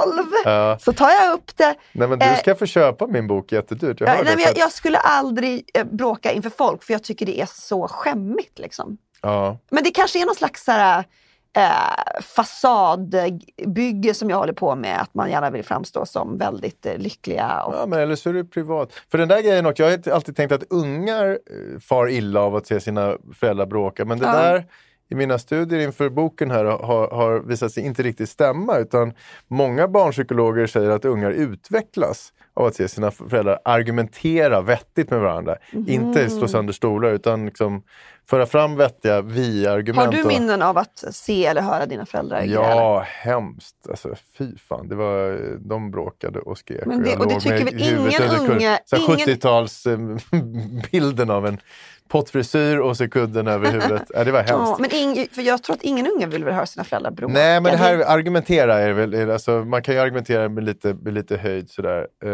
12! 0.05 0.27
Ja. 0.45 0.79
Så 0.81 0.93
tar 0.93 1.11
jag 1.11 1.33
upp 1.33 1.57
det. 1.57 1.75
Nej 1.93 2.09
men 2.09 2.19
du 2.19 2.27
Eh, 2.27 2.39
ska 2.39 2.55
få 2.55 2.67
köpa 2.67 3.07
min 3.07 3.27
bok 3.27 3.53
jättedyrt. 3.53 4.01
Jag 4.01 4.09
Ja, 4.09 4.23
nej, 4.25 4.37
men 4.37 4.45
jag, 4.45 4.59
jag 4.59 4.73
skulle 4.73 4.99
aldrig 4.99 5.71
eh, 5.75 5.85
bråka 5.85 6.33
inför 6.33 6.51
folk 6.51 6.83
för 6.83 6.93
jag 6.93 7.03
tycker 7.03 7.27
det 7.27 7.41
är 7.41 7.49
så 7.53 7.89
skämmigt. 7.89 8.59
Liksom. 8.59 8.99
Ja. 9.23 9.59
Men 9.71 9.85
det 9.85 9.91
kanske 9.91 10.23
är 10.23 10.27
någon 10.27 10.35
slags 10.35 10.67
här, 10.67 11.05
eh, 11.57 12.23
fasadbygge 12.23 14.15
som 14.15 14.31
jag 14.31 14.37
håller 14.37 14.53
på 14.53 14.75
med. 14.77 15.01
Att 15.01 15.15
man 15.15 15.31
gärna 15.31 15.51
vill 15.51 15.65
framstå 15.65 16.07
som 16.07 16.39
väldigt 16.39 16.87
eh, 16.87 16.97
lyckliga. 16.99 17.63
Och, 17.63 17.75
ja, 17.75 17.87
men 17.87 18.01
eller 18.01 18.17
så 18.17 18.29
är 18.29 18.33
det 18.35 18.45
privat. 18.45 18.93
För 19.11 19.19
den 19.19 19.29
där 19.29 19.43
grejen 19.43 19.67
också, 19.67 19.83
jag 19.83 19.91
har 19.91 20.13
alltid 20.13 20.37
tänkt 20.37 20.53
att 20.53 20.65
ungar 20.71 21.29
eh, 21.31 21.81
far 21.81 22.09
illa 22.09 22.41
av 22.41 22.57
att 22.57 22.67
se 22.67 22.81
sina 22.81 23.17
föräldrar 23.35 23.67
bråka. 23.67 24.05
Men 24.05 24.19
det 24.19 24.27
Ja. 24.27 24.33
där 24.33 24.67
i 25.13 25.15
mina 25.15 25.39
studier 25.39 25.81
inför 25.81 26.09
boken 26.09 26.51
här 26.51 26.65
har, 26.65 27.11
har 27.11 27.41
visat 27.41 27.73
sig 27.73 27.83
inte 27.87 28.03
riktigt 28.03 28.29
stämma. 28.29 28.79
Utan 28.79 29.13
många 29.49 29.89
barnpsykologer 29.89 30.67
säger 30.67 30.91
att 30.91 31.05
ungar 31.05 31.31
utvecklas 31.31 32.33
av 32.55 32.67
att 32.67 32.75
se 32.75 32.89
sina 32.89 33.11
föräldrar 33.11 33.59
argumentera 33.65 34.61
vettigt 34.61 35.11
med 35.11 35.21
varandra. 35.21 35.57
Inte 35.73 36.21
Mm. 36.21 36.31
slå 36.31 36.49
sönder 36.49 36.73
stolar 36.73 37.11
utan 37.11 37.47
liksom 37.47 37.83
föra 38.31 38.47
fram 38.47 38.77
vettiga 38.77 39.21
vi-argument. 39.23 40.07
har 40.07 40.13
du 40.13 40.23
och- 40.23 40.29
minnen 40.29 40.63
av 40.63 40.79
att 40.79 41.05
se 41.11 41.47
eller 41.47 41.63
höra 41.63 41.87
dina 41.87 42.07
föräldrar? 42.07 42.43
Ja, 42.43 43.05
hemskt. 43.07 43.77
Alltså, 43.91 44.15
fy 44.39 44.57
fan. 44.69 44.89
Det 44.89 44.95
var, 44.95 45.39
de 45.69 45.91
bråkade 45.91 46.39
och 46.39 46.59
skrek. 46.59 46.87
Men 46.87 47.03
det- 47.03 47.11
jag 47.11 47.21
och 47.21 47.29
det 47.29 47.41
tycker 47.41 47.65
väl 47.65 47.81
ingen 47.83 47.99
unge- 47.99 48.79
ingen- 48.97 49.19
70-talsbilden 50.11 51.31
av 51.37 51.47
en 51.47 51.59
pottfrisyr 52.09 52.79
och 52.79 52.97
så 52.97 53.09
kudden 53.09 53.47
över 53.49 53.67
huvudet. 53.73 54.03
ja, 54.15 54.25
det 54.25 54.33
var 54.33 54.39
hemskt. 54.43 54.53
Ja, 54.53 54.77
men 54.81 54.91
ing, 54.95 55.27
för 55.33 55.43
jag 55.43 55.63
tror 55.63 55.77
att 55.77 55.83
ingen 55.83 56.07
unge 56.07 56.27
vill 56.27 56.45
väl 56.45 56.55
höra 56.55 56.67
sina 56.67 56.85
föräldrar 56.85 57.11
bråka. 57.11 57.33
Nej, 57.35 57.61
men 57.61 57.73
det 57.73 57.79
här 57.79 58.05
argumentera 58.07 58.79
är 58.79 58.93
väl, 58.93 59.31
alltså, 59.31 59.51
man 59.65 59.83
kan 59.83 59.95
ju 59.95 60.01
argumentera 60.01 60.49
med 60.49 60.65
lite, 60.65 60.95
med 60.95 61.15
lite 61.15 61.37
höjd 61.37 61.71
sådär. 61.71 62.07
Eh, 62.25 62.31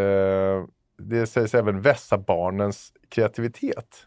det 0.98 1.26
sägs 1.26 1.55
även 1.55 1.81
vässa 1.81 2.18
barnens 2.18 2.92
kreativitet. 3.09 4.07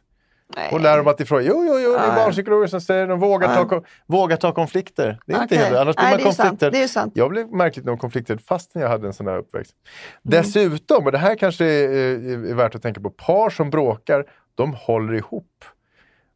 Nej. 0.56 0.69
Och 0.74 0.80
lär 0.82 0.98
dem 0.98 1.08
att 1.08 1.19
ifrån, 1.19 1.43
jo, 1.45 1.63
jo, 1.67 1.80
jo, 1.80 1.91
det 1.93 2.00
är 2.00 2.15
barnpsykologer 2.15 2.67
som 2.67 2.82
säger 2.82 3.08
de 3.08 3.19
vågar, 3.19 3.56
ta, 3.56 3.76
Ja. 3.76 3.84
vågar 4.08 4.38
ta 4.38 4.52
konflikter. 4.54 5.19
Det 5.26 5.34
är 5.34 5.41
inte 5.41 5.56
Okej. 5.56 5.65
helt, 5.65 5.78
annars 5.78 5.95
blir 5.95 6.04
Nej, 6.06 6.12
man 6.17 6.17
det 6.28 6.34
sant. 6.34 6.50
konflikter. 6.50 6.72
Det 6.72 6.84
är 6.84 6.88
sant. 6.88 7.13
Jag 7.15 7.30
blev 7.30 7.52
märkligt 7.52 7.86
nog 7.86 8.00
konflikträdd 8.00 8.41
fastän 8.41 8.82
jag 8.82 8.89
hade 8.89 9.08
en 9.08 9.13
sån 9.13 9.28
här 9.28 9.38
uppväxt. 9.38 9.76
Mm. 9.76 10.41
Dessutom, 10.43 11.06
och 11.06 11.12
det 11.12 11.17
här 11.17 11.36
kanske 11.36 11.65
är, 11.65 11.89
är, 11.89 12.50
är 12.50 12.54
värt 12.54 12.76
att 12.76 12.82
tänka 12.82 13.02
på, 13.02 13.10
par 13.10 13.50
som 13.50 13.69
bråkar, 13.69 14.26
de 14.56 14.74
håller 14.74 15.13
ihop. 15.13 15.65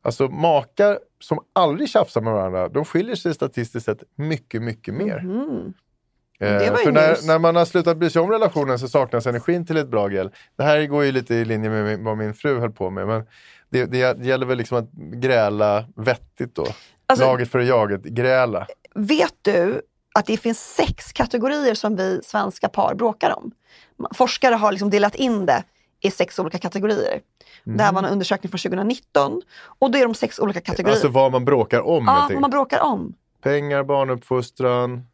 Alltså 0.02 0.28
makar 0.28 1.00
som 1.20 1.40
aldrig 1.54 1.90
tjafsar 1.90 2.22
med 2.22 2.34
varandra, 2.34 2.70
de 2.70 2.86
skiljer 2.86 3.16
sig 3.16 3.34
statistiskt 3.34 3.86
sett 3.86 4.04
mycket, 4.16 4.62
mycket 4.62 4.94
mer. 4.94 5.20
Mhm. 5.20 5.50
Eh, 5.50 5.54
Det 5.58 5.64
var 5.64 5.68
ju 5.70 5.72
för 6.84 6.92
när, 6.92 7.28
när 7.28 7.40
man 7.40 7.56
har 7.56 7.66
slutat 7.66 7.98
bry 7.98 8.10
sig 8.10 8.22
om 8.22 8.30
relationen 8.32 8.80
så 8.80 8.88
saknas 8.88 9.26
energin 9.26 9.66
till 9.66 9.78
ett 9.78 9.88
bra 9.88 10.08
gräl. 10.08 10.30
Det 10.58 10.64
här 10.64 10.86
går 10.86 11.04
ju 11.04 11.12
lite 11.12 11.36
i 11.36 11.46
linje 11.46 11.70
med 11.70 12.00
vad 12.00 12.18
min 12.18 12.34
fru 12.34 12.60
höll 12.60 12.72
på 12.72 12.90
med. 12.90 13.08
Men 13.08 13.24
det, 13.70 13.86
det 13.86 14.26
gäller 14.26 14.46
väl 14.46 14.58
liksom 14.58 14.78
att 14.78 14.92
gräla 15.22 15.86
vettigt 15.96 16.56
då. 16.56 16.66
Alltså- 17.06 17.26
Laget 17.26 17.52
före 17.52 17.66
jaget, 17.66 18.04
gräla. 18.04 18.68
Vet 18.96 19.36
du 19.42 19.82
att 20.16 20.26
det 20.26 20.38
finns 20.38 20.76
sex 20.76 21.14
kategorier 21.14 21.74
som 21.74 21.96
vi 21.96 22.20
svenska 22.24 22.70
par 22.70 22.96
bråkar 22.96 23.38
om? 23.38 23.52
Forskare 24.14 24.56
har 24.56 24.72
liksom 24.72 24.90
delat 24.90 25.16
in 25.16 25.46
det 25.46 25.64
i 26.00 26.12
sex 26.12 26.40
olika 26.40 26.58
kategorier. 26.58 27.22
Det 27.64 27.84
här 27.84 27.94
var 27.94 28.04
en 28.04 28.10
undersökning 28.10 28.52
från 28.52 28.60
2019 28.60 29.42
och 29.80 29.92
då 29.92 29.98
är 30.00 30.04
de 30.04 30.14
sex 30.14 30.40
olika 30.40 30.62
kategorier. 30.62 30.96
Alltså 30.96 31.08
vad 31.08 31.32
man 31.32 31.46
bråkar 31.46 31.82
om. 31.82 32.06
ja, 32.08 32.28
vad 32.32 32.42
man 32.42 32.50
bråkar 32.50 32.80
om. 32.80 33.14
Pengar, 33.44 33.84
barnuppfostran. 33.84 35.08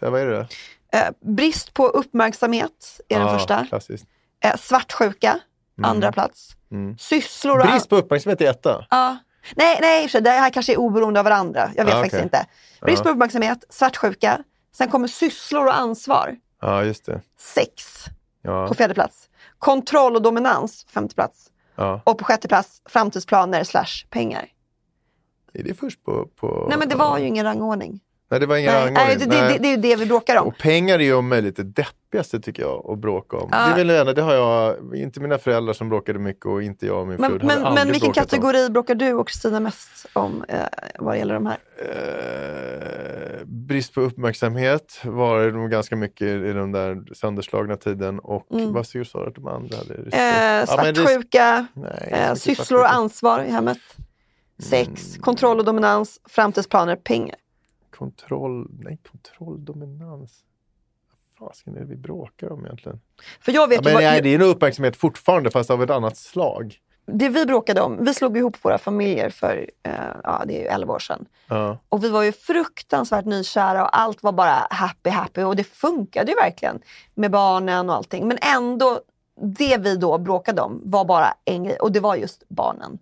Det, 0.00 0.10
vad 0.10 0.20
är 0.20 0.26
det? 0.26 0.48
Eh, 0.92 1.08
brist 1.20 1.74
på 1.74 1.86
uppmärksamhet 1.88 3.00
är 3.08 3.18
den 3.18 3.28
Ja, 3.28 3.38
första. 3.38 3.66
Klassiskt. 3.66 4.06
Eh, 4.44 4.56
svartsjuka, 4.56 5.40
andra 5.82 6.12
plats. 6.12 6.50
Mm. 6.70 6.98
Sysslor. 6.98 7.62
Brist 7.70 7.88
på 7.88 7.96
uppmärksamhet 7.96 8.40
är 8.40 8.50
etta. 8.50 8.86
Ja. 8.90 9.16
Nej, 9.56 9.78
nej 9.80 10.08
det 10.20 10.30
här 10.30 10.50
kanske 10.50 10.72
är 10.72 10.76
oberoende 10.76 11.20
av 11.20 11.24
varandra. 11.24 11.70
Jag 11.76 11.84
vet 11.84 11.94
Ah, 11.94 11.98
faktiskt 11.98 12.14
okej. 12.14 12.22
inte. 12.24 12.46
Brist 12.80 13.02
på 13.02 13.08
uppmärksamhet, 13.08 13.64
svartsjuka. 13.68 14.44
Sen 14.76 14.88
kommer 14.88 15.08
sysslor 15.08 15.66
och 15.66 15.78
ansvar. 15.78 16.36
Ja, 16.60 16.84
just 16.84 17.06
det. 17.06 17.20
Sex 17.38 18.04
på 18.68 18.74
fjärde 18.74 18.94
plats. 18.94 19.28
Kontroll 19.58 20.16
och 20.16 20.22
dominans, 20.22 20.86
femte 20.88 21.14
plats. 21.14 21.50
Och 22.04 22.18
på 22.18 22.24
sjätte 22.24 22.48
plats, 22.48 22.82
framtidsplaner 22.86 23.64
slash 23.64 24.06
pengar. 24.10 24.46
Är 25.52 25.62
det 25.62 25.74
först 25.74 26.04
på... 26.04 26.26
på 26.36 26.66
Nej 26.68 26.78
men 26.78 26.88
det 26.88 26.94
var 26.94 27.18
ju 27.18 27.26
ingen 27.26 27.44
rangordning. 27.44 28.00
Nej, 28.30 28.40
det 28.40 28.46
var 28.46 28.56
ingen 28.56 28.72
Nej, 28.72 28.90
nej, 28.90 29.16
det, 29.16 29.24
det, 29.24 29.48
det, 29.48 29.58
det 29.58 29.68
är 29.68 29.70
ju 29.70 29.76
det 29.76 29.96
vi 29.96 30.06
bråkar 30.06 30.36
om. 30.36 30.46
Och 30.48 30.58
pengar 30.58 30.98
är 30.98 31.02
ju 31.02 31.14
om 31.14 31.28
möjligt 31.28 31.56
det 31.56 31.62
deppigaste 31.62 32.40
tycker 32.40 32.62
jag 32.62 32.90
att 32.90 32.98
bråka 32.98 33.36
om. 33.36 33.48
Ja. 33.52 33.66
Det 33.68 33.74
väl 33.74 33.88
gärna, 33.88 34.12
det 34.12 34.22
har 34.22 34.34
jag, 34.34 34.76
inte 34.96 35.20
mina 35.20 35.38
föräldrar 35.38 35.72
som 35.72 35.88
bråkade 35.88 36.18
mycket 36.18 36.46
och 36.46 36.62
inte 36.62 36.86
jag 36.86 37.00
och 37.00 37.06
min 37.06 37.16
Men, 37.20 37.30
fru. 37.30 37.46
Men, 37.46 37.62
men 37.62 37.74
vilken 37.74 38.00
bråkat 38.00 38.06
om. 38.32 38.40
kategori 38.40 38.70
bråkar 38.70 38.94
du 38.94 39.12
och 39.12 39.28
Kristina 39.28 39.60
mest 39.60 40.06
om 40.12 40.44
eh, 40.48 40.58
vad 40.98 41.14
det 41.14 41.18
gäller 41.18 41.34
de 41.34 41.46
här? 41.46 41.58
Eh, 41.78 43.44
brist 43.44 43.94
på 43.94 44.00
uppmärksamhet 44.00 45.00
var 45.04 45.40
det 45.40 45.52
nog 45.52 45.70
ganska 45.70 45.96
mycket 45.96 46.26
i 46.26 46.52
den 46.52 46.72
där 46.72 47.14
sönderslagna 47.14 47.76
tiden. 47.76 48.18
Och 48.18 48.46
vad 48.50 48.86
sa 48.86 48.98
du 48.98 49.26
att 49.28 49.34
de 49.34 49.46
andra 49.46 49.76
hade? 49.76 49.94
Mm. 49.94 50.08
Eh, 50.12 50.58
Ja, 50.58 50.66
svartsjuka, 50.66 51.66
Nej, 51.74 52.08
eh, 52.12 52.24
Mm. 52.24 52.36
sysslor 52.36 52.80
och 52.80 52.92
ansvar 52.92 53.42
i 53.42 53.50
hemmet. 53.50 53.78
Sex, 54.62 55.16
kontroll 55.20 55.58
och 55.58 55.64
dominans, 55.64 56.20
framtidsplaner, 56.28 56.96
pengar. 56.96 57.36
Kontroll, 57.98 58.66
nej 58.80 58.98
kontroll, 59.10 59.64
dominans. 59.64 60.44
Vad 61.38 61.48
fasken 61.48 61.76
är 61.76 61.80
det 61.80 61.86
vi 61.86 61.96
bråkar 61.96 62.52
om 62.52 62.64
egentligen? 62.66 63.00
För 63.40 63.52
jag 63.52 63.68
vet 63.68 63.76
Ja, 63.76 63.82
men 63.84 63.94
vad, 63.94 64.02
nej, 64.02 64.22
det 64.22 64.34
är 64.34 64.38
nog 64.38 64.48
uppmärksamhet 64.48 64.96
fortfarande 64.96 65.50
fast 65.50 65.70
av 65.70 65.82
ett 65.82 65.90
annat 65.90 66.16
slag. 66.16 66.78
det 67.06 67.28
vi 67.28 67.46
bråkade 67.46 67.80
om, 67.80 68.04
vi 68.04 68.14
slog 68.14 68.36
ihop 68.36 68.64
våra 68.64 68.78
familjer 68.78 69.30
för 69.30 69.70
eh, 69.82 69.92
ja, 70.24 70.42
det 70.46 70.56
är 70.56 70.60
ju 70.60 70.66
11 70.66 70.94
år 70.94 70.98
sedan. 70.98 71.26
Ja. 71.48 71.78
Och 71.88 72.04
vi 72.04 72.10
var 72.10 72.22
ju 72.22 72.32
fruktansvärt 72.32 73.24
nykära 73.24 73.82
och 73.84 73.98
allt 73.98 74.22
var 74.22 74.32
bara 74.32 74.66
happy 74.70 75.10
happy 75.10 75.42
och 75.42 75.56
det 75.56 75.64
funkade 75.64 76.30
ju 76.32 76.36
verkligen 76.36 76.80
med 77.14 77.30
barnen 77.30 77.90
och 77.90 77.96
allting. 77.96 78.28
Men 78.28 78.38
ändå, 78.42 79.00
det 79.40 79.76
vi 79.76 79.96
då 79.96 80.18
bråkade 80.18 80.62
om 80.62 80.80
var 80.84 81.04
bara 81.04 81.34
en 81.44 81.64
grej 81.64 81.76
och 81.76 81.92
det 81.92 82.00
var 82.00 82.16
just 82.16 82.42
barnen. 82.48 82.98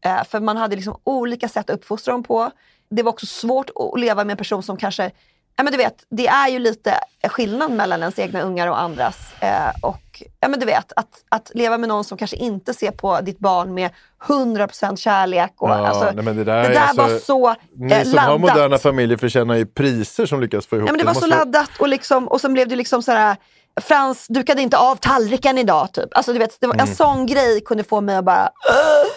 Eh, 0.00 0.24
för 0.24 0.40
man 0.40 0.56
hade 0.56 0.76
liksom 0.76 1.00
olika 1.04 1.48
sätt 1.48 1.70
att 1.70 1.76
uppfostra 1.76 2.12
dem 2.12 2.22
på. 2.22 2.50
Det 2.96 3.02
var 3.02 3.10
också 3.12 3.26
svårt 3.26 3.70
att 3.74 4.00
leva 4.00 4.24
med 4.24 4.30
en 4.34 4.38
person 4.38 4.62
som 4.62 4.76
kanske 4.76 5.10
Ja, 5.56 5.62
men 5.64 5.72
du 5.72 5.76
vet, 5.76 5.94
det 6.10 6.26
är 6.28 6.48
ju 6.48 6.58
lite 6.58 6.94
skillnad 7.28 7.70
mellan 7.70 8.00
ens 8.00 8.18
egna 8.18 8.42
ungar 8.42 8.68
och 8.68 8.80
andras. 8.80 9.16
Eh, 9.40 9.70
och 9.82 10.22
ja, 10.40 10.48
men 10.48 10.60
du 10.60 10.66
vet, 10.66 10.92
att, 10.96 11.08
att 11.28 11.50
leva 11.54 11.78
med 11.78 11.88
någon 11.88 12.04
som 12.04 12.18
kanske 12.18 12.36
inte 12.36 12.74
ser 12.74 12.90
på 12.90 13.20
ditt 13.20 13.38
barn 13.38 13.74
med 13.74 13.90
100% 14.28 14.96
kärlek. 14.96 15.52
Och, 15.58 15.68
Ja, 15.70 15.88
alltså, 15.88 16.04
nej, 16.14 16.34
det 16.34 16.44
där 16.44 16.44
det 16.44 16.52
är 16.68 16.70
där 16.70 16.80
alltså- 16.80 17.02
var 17.02 17.18
så 17.18 17.48
eh, 17.48 17.54
Ni 17.76 18.04
som 18.04 18.12
laddat. 18.14 18.30
har 18.30 18.38
moderna 18.38 18.78
familjer 18.78 19.16
förtjänar 19.18 19.54
ju 19.54 19.66
priser 19.66 20.26
som 20.26 20.40
lyckas 20.40 20.66
få 20.66 20.76
ihop 20.76 20.88
Ja, 20.88 20.92
men 20.92 20.98
det 20.98 21.04
var 21.04 21.14
så 21.14 21.20
måste- 21.20 21.36
laddat 21.38 21.70
och, 21.78 21.88
liksom, 21.88 22.28
och 22.28 22.40
sen 22.40 22.52
blev 22.52 22.68
det 22.68 22.76
liksom 22.76 23.02
så 23.02 23.12
här 23.12 23.36
Frans 23.80 24.26
dukade 24.28 24.62
inte 24.62 24.78
av 24.78 24.96
tallriken 24.96 25.58
idag. 25.58 25.92
Typ. 25.92 26.08
Alltså, 26.16 26.32
du 26.32 26.38
vet, 26.38 26.60
det 26.60 26.66
var, 26.66 26.74
Mm. 26.74 26.88
En 26.88 26.94
sån 26.96 27.26
grej 27.26 27.60
kunde 27.64 27.84
få 27.84 28.00
mig 28.00 28.16
att 28.16 28.24
bara 28.24 28.50
"Åh!" 28.68 29.10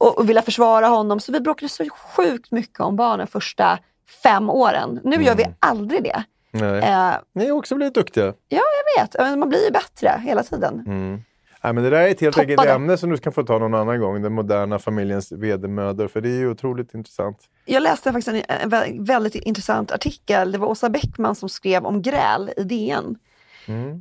Och, 0.00 0.18
och 0.18 0.28
vilja 0.28 0.42
försvara 0.42 0.86
honom. 0.86 1.20
Så 1.20 1.32
vi 1.32 1.40
bråkade 1.40 1.68
så 1.68 1.84
sjukt 2.16 2.50
mycket 2.50 2.80
om 2.80 2.96
barnen 2.96 3.26
första 3.26 3.78
fem 4.22 4.50
åren. 4.50 5.00
Nu 5.04 5.16
gör 5.22 5.34
vi 5.34 5.42
Mm. 5.42 5.54
aldrig 5.60 6.04
det. 6.04 6.22
Nej. 6.52 6.78
Eh, 6.78 7.12
Ni 7.34 7.48
har 7.50 7.56
också 7.56 7.74
blivit 7.74 7.94
duktiga. 7.94 8.24
ja, 8.48 8.60
jag 8.96 9.02
vet. 9.02 9.38
Man 9.38 9.48
blir 9.48 9.64
ju 9.64 9.70
bättre 9.70 10.20
hela 10.26 10.42
tiden. 10.42 10.84
Mm. 10.86 11.20
Nej, 11.62 11.72
men 11.72 11.84
det 11.84 11.90
där 11.90 12.00
är 12.00 12.08
ett 12.08 12.20
helt 12.20 12.34
Toppade. 12.36 12.52
eget 12.52 12.66
ämne 12.74 12.96
som 12.96 13.10
du 13.10 13.16
kan 13.16 13.32
få 13.32 13.42
ta 13.42 13.58
någon 13.58 13.74
annan 13.74 14.00
gång. 14.00 14.22
Den 14.22 14.32
moderna 14.32 14.78
familjens 14.78 15.32
vedermödor. 15.32 16.08
För 16.08 16.20
det 16.20 16.28
är 16.28 16.36
ju 16.38 16.50
otroligt 16.50 16.94
intressant. 16.94 17.38
Jag 17.64 17.82
läste 17.82 18.12
faktiskt 18.12 18.28
en, 18.28 18.42
en 18.62 18.70
vä- 18.70 19.06
väldigt 19.06 19.34
intressant 19.34 19.92
artikel. 19.92 20.52
Det 20.52 20.58
var 20.58 20.66
Åsa 20.68 20.88
Bäckman 20.88 21.34
som 21.34 21.48
skrev 21.48 21.86
om 21.86 22.02
gräl 22.02 22.50
i 22.56 22.62
DN. 22.62 23.16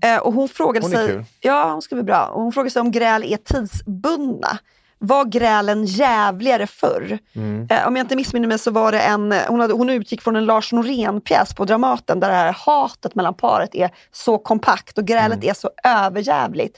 Eh, 0.04 0.18
och 0.22 0.34
hon 0.34 0.50
frågade 0.50 0.86
Mm. 0.88 0.98
Hon 1.00 1.08
sig, 1.08 1.16
kul. 1.16 1.26
Ja, 1.40 1.72
hon 1.72 1.82
skriver 1.82 2.04
bra. 2.04 2.26
Och 2.26 2.42
hon 2.42 2.52
frågade 2.52 2.72
sig 2.72 2.80
om 2.80 2.92
gräl 2.92 3.24
är 3.24 3.38
tidsbundna. 3.38 4.58
Var 5.02 5.26
grälen 5.26 5.86
jävligare 5.86 6.68
förr? 6.68 7.20
Mm. 7.36 7.68
Eh, 7.70 7.88
om 7.88 7.96
jag 7.96 8.04
inte 8.04 8.16
missminner 8.16 8.48
mig 8.48 8.60
så 8.60 8.72
var 8.72 8.92
det 8.92 9.00
en, 9.02 9.34
hon, 9.48 9.60
hade, 9.60 9.74
hon 9.74 9.90
utgick 9.90 10.22
från 10.22 10.36
en 10.36 10.46
Lars 10.46 10.74
Norén-pjäs 10.74 11.54
på 11.54 11.66
Dramaten 11.66 12.20
där 12.20 12.30
det 12.30 12.36
här 12.36 12.54
hatet 12.54 13.16
mellan 13.16 13.34
paret 13.34 13.76
är 13.76 13.92
så 14.12 14.38
kompakt 14.38 14.98
och 14.98 15.06
grälet 15.06 15.38
Mm. 15.38 15.50
är 15.50 15.54
så 15.54 15.70
överjävligt. 15.84 16.78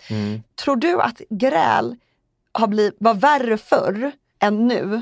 Tror 0.64 0.76
du 0.76 1.02
att 1.02 1.22
gräl 1.30 1.96
har 2.52 2.68
blivit, 2.68 2.96
var 3.00 3.14
värre 3.14 3.58
förr 3.58 4.12
än 4.40 4.68
nu? 4.68 5.02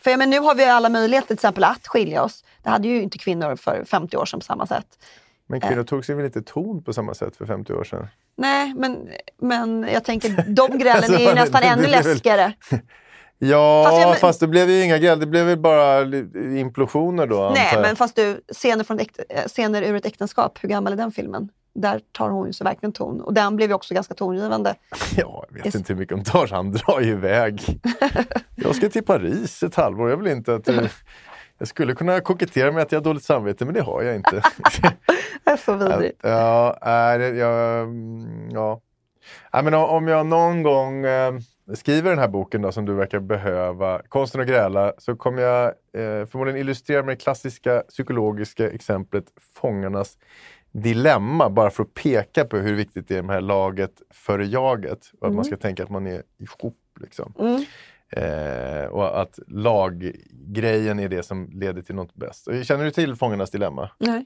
För 0.00 0.10
jag 0.10 0.18
menar, 0.18 0.30
nu 0.30 0.38
har 0.38 0.54
vi 0.54 0.64
alla 0.64 0.88
möjligheter 0.88 1.26
till 1.26 1.34
exempel 1.34 1.64
att 1.64 1.86
skilja 1.86 2.22
oss. 2.22 2.44
Det 2.62 2.70
hade 2.70 2.88
ju 2.88 3.02
inte 3.02 3.18
kvinnor 3.18 3.56
för 3.56 3.84
50 3.84 4.16
år 4.16 4.24
sedan 4.26 4.40
på 4.40 4.44
samma 4.44 4.66
sätt. 4.66 4.86
Men 5.50 5.60
kvinnor 5.60 5.82
tog 5.84 6.04
sig 6.04 6.14
väl 6.14 6.24
inte 6.24 6.42
ton 6.42 6.82
på 6.82 6.92
samma 6.92 7.14
sätt 7.14 7.36
för 7.36 7.46
50 7.46 7.72
år 7.72 7.84
sedan? 7.84 8.06
Nej, 8.36 8.74
men, 8.76 9.08
men 9.40 9.88
jag 9.92 10.04
tänker 10.04 10.28
de 10.46 10.78
grälen 10.78 10.96
Alltså, 10.96 11.12
är 11.12 11.18
ju 11.18 11.26
det- 11.26 11.34
nästan 11.34 11.60
det 11.60 11.66
ännu 11.68 11.82
väl- 11.82 11.90
läskigare. 11.90 12.52
Ja, 13.40 13.84
Fast 14.02 14.20
fast, 14.20 14.40
jag- 14.42 14.48
det 14.48 14.50
blev 14.50 14.70
ju 14.70 14.82
inga 14.84 14.98
gräl. 14.98 15.20
Det 15.20 15.26
blev 15.26 15.46
väl 15.46 15.58
bara 15.58 16.00
implosioner 16.58 17.26
då, 17.26 17.52
Nej, 17.54 17.82
men 17.82 17.96
fast 17.96 18.16
du, 18.16 18.40
scener, 18.54 18.84
från 18.84 18.98
äkt, 19.00 19.18
eh, 19.28 19.42
scener 19.46 19.82
ur 19.82 19.94
ett 19.94 20.06
äktenskap, 20.06 20.58
hur 20.60 20.68
gammal 20.68 20.92
är 20.92 20.96
den 20.96 21.12
filmen? 21.12 21.48
Där 21.74 22.00
tar 22.12 22.30
hon 22.30 22.46
ju 22.46 22.52
så 22.52 22.64
verkligen 22.64 22.92
ton. 22.92 23.20
Och 23.20 23.34
den 23.34 23.56
blev 23.56 23.68
ju 23.70 23.74
också 23.74 23.94
ganska 23.94 24.14
tongivande. 24.14 24.74
Ja, 25.16 25.44
jag 25.54 25.64
vet 25.64 25.74
inte 25.74 25.92
hur 25.92 26.00
mycket 26.00 26.14
hon 26.16 26.24
tar. 26.24 26.46
Han 26.46 26.72
drar 26.72 27.00
ju 27.00 27.10
iväg. 27.10 27.80
Jag 28.56 28.74
ska 28.76 28.88
till 28.88 29.04
Paris 29.04 29.62
ett 29.62 29.74
halvår. 29.74 30.10
Jag 30.10 30.16
vill 30.16 30.32
inte 30.32 30.54
att... 30.54 30.68
eh, 30.68 30.82
Jag 31.58 31.68
skulle 31.68 31.94
kunna 31.94 32.20
kokettera 32.20 32.72
med 32.72 32.82
att 32.82 32.92
jag 32.92 32.98
har 32.98 33.04
dåligt 33.04 33.24
samvete, 33.24 33.64
men 33.64 33.74
det 33.74 33.82
har 33.82 34.02
jag 34.02 34.16
inte. 34.16 34.42
Det 35.44 35.52
är 35.52 35.56
så 35.56 35.74
vidrigt. 35.74 36.20
ja, 36.22 36.78
det, 37.18 37.28
jag, 37.28 37.82
mm, 37.82 38.50
ja. 38.50 38.80
ja 39.52 39.62
men 39.62 39.74
om 39.74 40.08
jag 40.08 40.26
någon 40.26 40.62
gång 40.62 41.04
eh, 41.04 41.34
skriver 41.74 42.10
den 42.10 42.18
här 42.18 42.28
boken 42.28 42.62
då, 42.62 42.72
som 42.72 42.84
du 42.84 42.94
verkar 42.94 43.20
behöva, 43.20 44.02
Konsten 44.08 44.40
att 44.40 44.46
gräla, 44.46 44.92
så 44.98 45.16
kommer 45.16 45.42
jag 45.42 45.66
eh, 45.66 46.26
förmodligen 46.26 46.60
illustrera 46.60 47.02
med 47.02 47.16
det 47.16 47.22
klassiska 47.22 47.82
psykologiska 47.88 48.70
exemplet 48.70 49.24
Fångarnas 49.54 50.18
dilemma, 50.72 51.50
bara 51.50 51.70
för 51.70 51.82
att 51.82 51.94
peka 51.94 52.44
på 52.44 52.56
hur 52.56 52.74
viktigt 52.74 53.08
det 53.08 53.16
är 53.16 53.22
med 53.22 53.30
det 53.30 53.34
här 53.34 53.40
laget 53.40 54.02
före 54.10 54.46
jaget. 54.46 55.12
Och 55.20 55.28
att 55.28 55.34
man 55.34 55.44
ska 55.44 55.56
tänka 55.56 55.82
att 55.82 55.90
man 55.90 56.06
är 56.06 56.22
ihop. 56.38 56.78
Liksom. 57.00 57.34
Eh, 58.10 58.84
och 58.84 59.20
att 59.20 59.38
laggrejen 59.46 60.98
är 60.98 61.08
det 61.08 61.22
som 61.22 61.50
leder 61.52 61.82
till 61.82 61.94
något 61.94 62.14
bäst. 62.14 62.48
Känner 62.62 62.84
du 62.84 62.90
till 62.90 63.16
Fångarnas 63.16 63.50
dilemma? 63.50 63.90
Nej. 63.98 64.24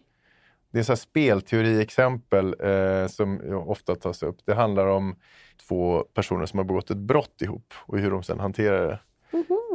Det 0.71 0.79
är 0.79 0.83
så 0.83 0.97
spelteoriexempel 0.97 2.57
eh, 2.61 3.07
som 3.07 3.41
ofta 3.67 3.95
tas 3.95 4.23
upp. 4.23 4.37
Det 4.45 4.55
handlar 4.55 4.87
om 4.87 5.17
två 5.69 6.05
personer 6.15 6.47
som 6.47 6.59
har 6.59 6.65
begått 6.65 6.91
ett 6.91 6.97
brott 6.97 7.43
ihop 7.43 7.75
och 7.79 7.99
hur 7.99 8.11
de 8.11 8.23
sedan 8.23 8.41
hanterar 8.41 8.87
det. 8.87 8.99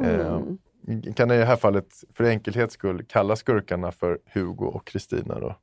Eh, 0.04 0.42
kan 1.16 1.32
i 1.32 1.38
det 1.38 1.46
här 1.46 1.56
fallet 1.56 2.04
för 2.14 2.24
enkelhets 2.24 2.74
skull 2.74 3.06
kalla 3.06 3.36
skurkarna 3.36 3.92
för 3.92 4.20
Hugo 4.34 4.66
och 4.66 4.88
Kristina. 4.88 5.40
Då. 5.40 5.56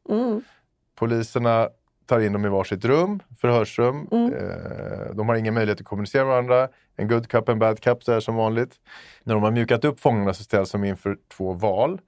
Poliserna 0.94 1.68
tar 2.06 2.20
in 2.20 2.32
dem 2.32 2.46
i 2.46 2.48
varsitt 2.48 2.84
rum, 2.84 3.20
förhörsrum. 3.40 4.08
Eh, 4.12 5.14
de 5.14 5.28
har 5.28 5.36
ingen 5.36 5.54
möjlighet 5.54 5.80
att 5.80 5.86
kommunicera 5.86 6.24
med 6.24 6.30
varandra. 6.30 6.68
En 6.96 7.08
good 7.08 7.28
cup, 7.28 7.48
en 7.48 7.58
bad 7.58 7.80
cup, 7.80 8.08
här 8.08 8.20
som 8.20 8.34
vanligt. 8.36 8.80
När 9.24 9.34
de 9.34 9.42
har 9.42 9.50
mjukat 9.50 9.84
upp 9.84 10.00
fångarna 10.00 10.34
så 10.34 10.42
ställs 10.42 10.70
de 10.70 10.84
inför 10.84 11.18
två 11.28 11.52
val. 11.52 12.00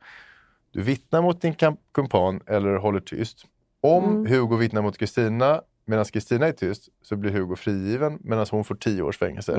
Du 0.70 0.83
vittnar 0.83 1.22
mot 1.22 1.40
din 1.40 1.55
kumpan 1.92 2.40
eller 2.46 2.77
håller 2.77 3.01
tyst. 3.01 3.44
Om 3.81 4.27
Hugo 4.27 4.57
vittnar 4.57 4.83
mot 4.83 4.99
Kristina 4.99 5.62
medan 5.85 6.05
Kristina 6.05 6.46
är 6.46 6.53
tyst 6.53 6.88
så 7.03 7.16
blir 7.16 7.31
Hugo 7.31 7.57
frigiven 7.57 8.18
medan 8.20 8.46
hon 8.51 8.64
får 8.64 8.75
tio 8.75 9.03
års 9.03 9.18
fängelse. 9.18 9.53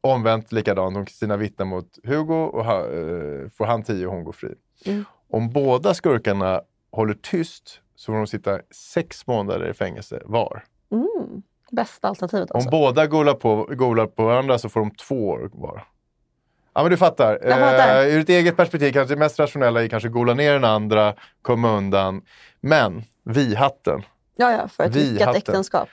Omvänt 0.00 0.52
likadant, 0.52 0.96
om 0.96 1.06
Kristina 1.06 1.36
vittnar 1.36 1.66
mot 1.66 1.98
Hugo 2.04 2.34
och 2.34 2.64
ha, 2.64 2.78
eh, 2.80 3.48
får 3.56 3.64
han 3.64 3.82
tio 3.82 4.06
och 4.06 4.12
hon 4.12 4.24
går 4.24 4.32
fri. 4.32 4.54
Om 5.30 5.50
båda 5.50 5.94
skurkarna 5.94 6.62
håller 6.90 7.14
tyst 7.14 7.80
så 7.94 8.12
får 8.12 8.16
de 8.16 8.26
sitta 8.26 8.60
sex 8.70 9.26
månader 9.26 9.70
i 9.70 9.74
fängelse 9.74 10.22
var. 10.24 10.64
Bästa 11.70 12.08
alternativet 12.08 12.50
Om 12.50 12.56
alltså. 12.56 12.70
båda 12.70 13.06
golar 13.06 13.34
på, 13.34 13.68
golar 13.70 14.06
på 14.06 14.24
varandra 14.24 14.58
så 14.58 14.68
får 14.68 14.80
de 14.80 14.90
två 14.90 15.28
år 15.28 15.50
var. 15.52 15.84
Ja 16.74 16.82
men 16.82 16.90
du 16.90 16.96
fattar. 16.96 17.38
Jag 17.42 17.58
fattar. 17.58 18.02
Eh, 18.02 18.14
ur 18.14 18.20
ett 18.20 18.28
eget 18.28 18.56
perspektiv 18.56 18.92
kanske 18.92 19.14
det 19.14 19.18
mest 19.18 19.38
rationella 19.38 19.84
är 19.84 19.88
kanske 19.88 20.08
gola 20.08 20.34
ner 20.34 20.52
den 20.52 20.64
andra, 20.64 21.14
komma 21.42 21.70
undan. 21.70 22.22
Men 22.60 23.02
vi-hatten. 23.24 24.02
Ja, 24.36 24.52
ja, 24.52 24.68
för 24.68 24.84
ett 24.84 24.94
lyckat 24.94 25.36
äktenskap. 25.36 25.88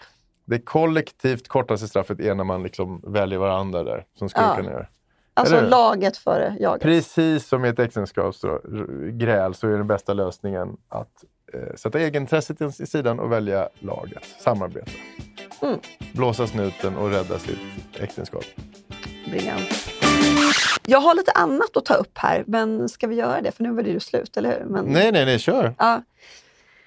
Det 0.46 0.60
kollektivt 0.60 1.48
kortaste 1.48 1.88
straffet 1.88 2.20
är 2.20 2.36
när 2.36 2.44
man 2.44 2.64
liksom 2.64 3.02
väljer 3.08 3.40
varandra 3.40 3.84
där, 3.84 4.06
som 4.18 4.30
skurkarna 4.30 4.72
gör. 4.72 4.90
Alltså 5.34 5.58
Eller 5.58 5.70
laget 5.70 6.18
före 6.18 6.56
jaget. 6.60 6.82
Precis 6.82 7.48
som 7.48 7.66
i 7.66 7.70
ett 7.70 7.80
äktenskapsgräl 7.80 9.54
så 9.54 9.68
är 9.68 9.78
den 9.78 9.88
bästa 9.88 10.14
lösningen 10.14 10.78
att 10.90 11.24
eh, 11.54 11.76
sätta 11.76 12.00
egenintresset 12.00 12.62
i 12.62 12.86
sidan 12.86 13.20
och 13.20 13.32
välja 13.32 13.70
laget, 13.80 14.24
samarbeta. 14.40 14.92
Mm. 15.62 15.80
Blåsa 16.14 16.48
snuten 16.48 16.98
och 16.98 17.10
rädda 17.10 17.40
sitt 17.40 17.60
äktenskap. 18.00 18.46
Briljant. 19.30 19.90
Jag 20.88 21.00
har 21.00 21.16
lite 21.16 21.32
annat 21.32 21.78
att 21.78 21.86
ta 21.86 21.94
upp 21.94 22.18
här, 22.18 22.44
men 22.48 22.90
ska 22.90 23.08
vi 23.08 23.16
göra 23.16 23.42
det? 23.42 23.52
För 23.52 23.64
nu 23.64 23.72
var 23.72 23.84
det 23.84 23.90
ju 23.90 24.00
slut, 24.00 24.38
eller 24.38 24.60
hur? 24.60 24.66
Men, 24.66 24.86
Nej, 24.86 25.12
nej, 25.12 25.26
nej, 25.26 25.40
kör! 25.40 25.76
Ja. 25.78 26.02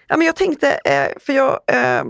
ja, 0.08 0.16
men 0.16 0.26
jag 0.26 0.36
tänkte, 0.36 0.80
eh, 0.84 1.08
för 1.20 1.32
jag... 1.32 1.60
Eh, 1.66 2.04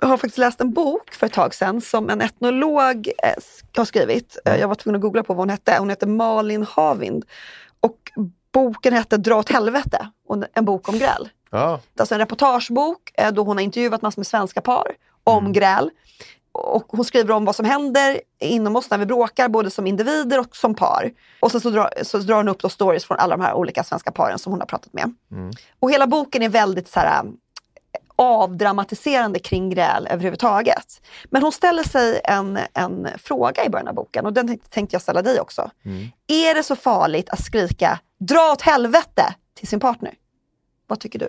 har 0.00 0.16
faktiskt 0.16 0.38
läst 0.38 0.60
en 0.60 0.72
bok 0.72 1.12
för 1.12 1.26
ett 1.26 1.32
tag 1.32 1.54
sedan 1.54 1.80
som 1.80 2.10
en 2.10 2.20
etnolog 2.20 3.08
eh, 3.22 3.42
har 3.76 3.84
skrivit. 3.84 4.38
Jag 4.44 4.68
var 4.68 4.74
tvungen 4.74 4.96
att 4.96 5.02
googla 5.02 5.22
på 5.22 5.34
vad 5.34 5.42
hon 5.42 5.50
hette. 5.50 5.76
Hon 5.78 5.90
heter 5.90 6.06
Malin 6.06 6.66
Havind. 6.70 7.24
Och 7.80 7.98
boken 8.52 8.92
hette 8.92 9.16
Dra 9.16 9.36
åt 9.38 9.48
helvete, 9.52 10.08
och 10.28 10.44
en 10.54 10.64
bok 10.64 10.88
om 10.88 10.98
gräl. 10.98 11.28
Ja, 11.50 11.80
Alltså 11.98 12.14
en 12.14 12.18
reportagebok 12.18 13.12
då 13.32 13.42
hon 13.42 13.56
har 13.56 13.64
intervjuat 13.64 14.02
massor 14.02 14.20
med 14.20 14.26
svenska 14.26 14.60
par 14.60 14.92
om 15.28 15.52
gräl. 15.52 15.90
Och 16.52 16.86
hon 16.88 17.04
skriver 17.04 17.34
om 17.34 17.44
vad 17.44 17.56
som 17.56 17.64
händer 17.64 18.20
inom 18.40 18.76
oss 18.76 18.90
när 18.90 18.98
vi 18.98 19.06
bråkar, 19.06 19.48
både 19.48 19.70
som 19.70 19.86
individer 19.86 20.40
och 20.40 20.56
som 20.56 20.74
par. 20.74 21.10
Och 21.40 21.50
sen 21.52 21.60
så 21.60 21.70
drar, 21.70 21.90
så 22.02 22.18
drar 22.18 22.36
hon 22.36 22.48
upp 22.48 22.60
då 22.60 22.68
stories 22.68 23.04
från 23.04 23.18
alla 23.18 23.36
de 23.36 23.42
här 23.44 23.54
olika 23.54 23.84
svenska 23.84 24.10
paren 24.12 24.38
som 24.38 24.52
hon 24.52 24.60
har 24.60 24.66
pratat 24.66 24.92
med. 24.92 25.14
Och 25.80 25.90
hela 25.90 26.06
boken 26.06 26.42
är 26.42 26.48
väldigt 26.48 26.88
så 26.88 27.00
här, 27.00 27.22
avdramatiserande 28.16 29.38
kring 29.38 29.70
gräl 29.70 30.06
överhuvudtaget. 30.10 31.02
Men 31.30 31.42
hon 31.42 31.52
ställer 31.52 31.82
sig 31.82 32.20
en, 32.24 32.58
en 32.74 33.08
fråga 33.18 33.64
i 33.64 33.68
början 33.68 33.88
av 33.88 33.94
boken 33.94 34.26
och 34.26 34.32
den 34.32 34.58
tänkte- 34.58 34.94
jag 34.94 35.02
ställa 35.02 35.22
dig 35.22 35.40
också. 35.40 35.70
Är 36.26 36.54
det 36.54 36.62
så 36.62 36.76
farligt 36.76 37.28
att 37.30 37.44
skrika 37.44 37.98
dra 38.20 38.52
åt 38.52 38.62
helvete 38.62 39.34
till 39.54 39.68
sin 39.68 39.80
partner? 39.80 40.14
Vad 40.86 41.00
tycker 41.00 41.18
du? 41.18 41.28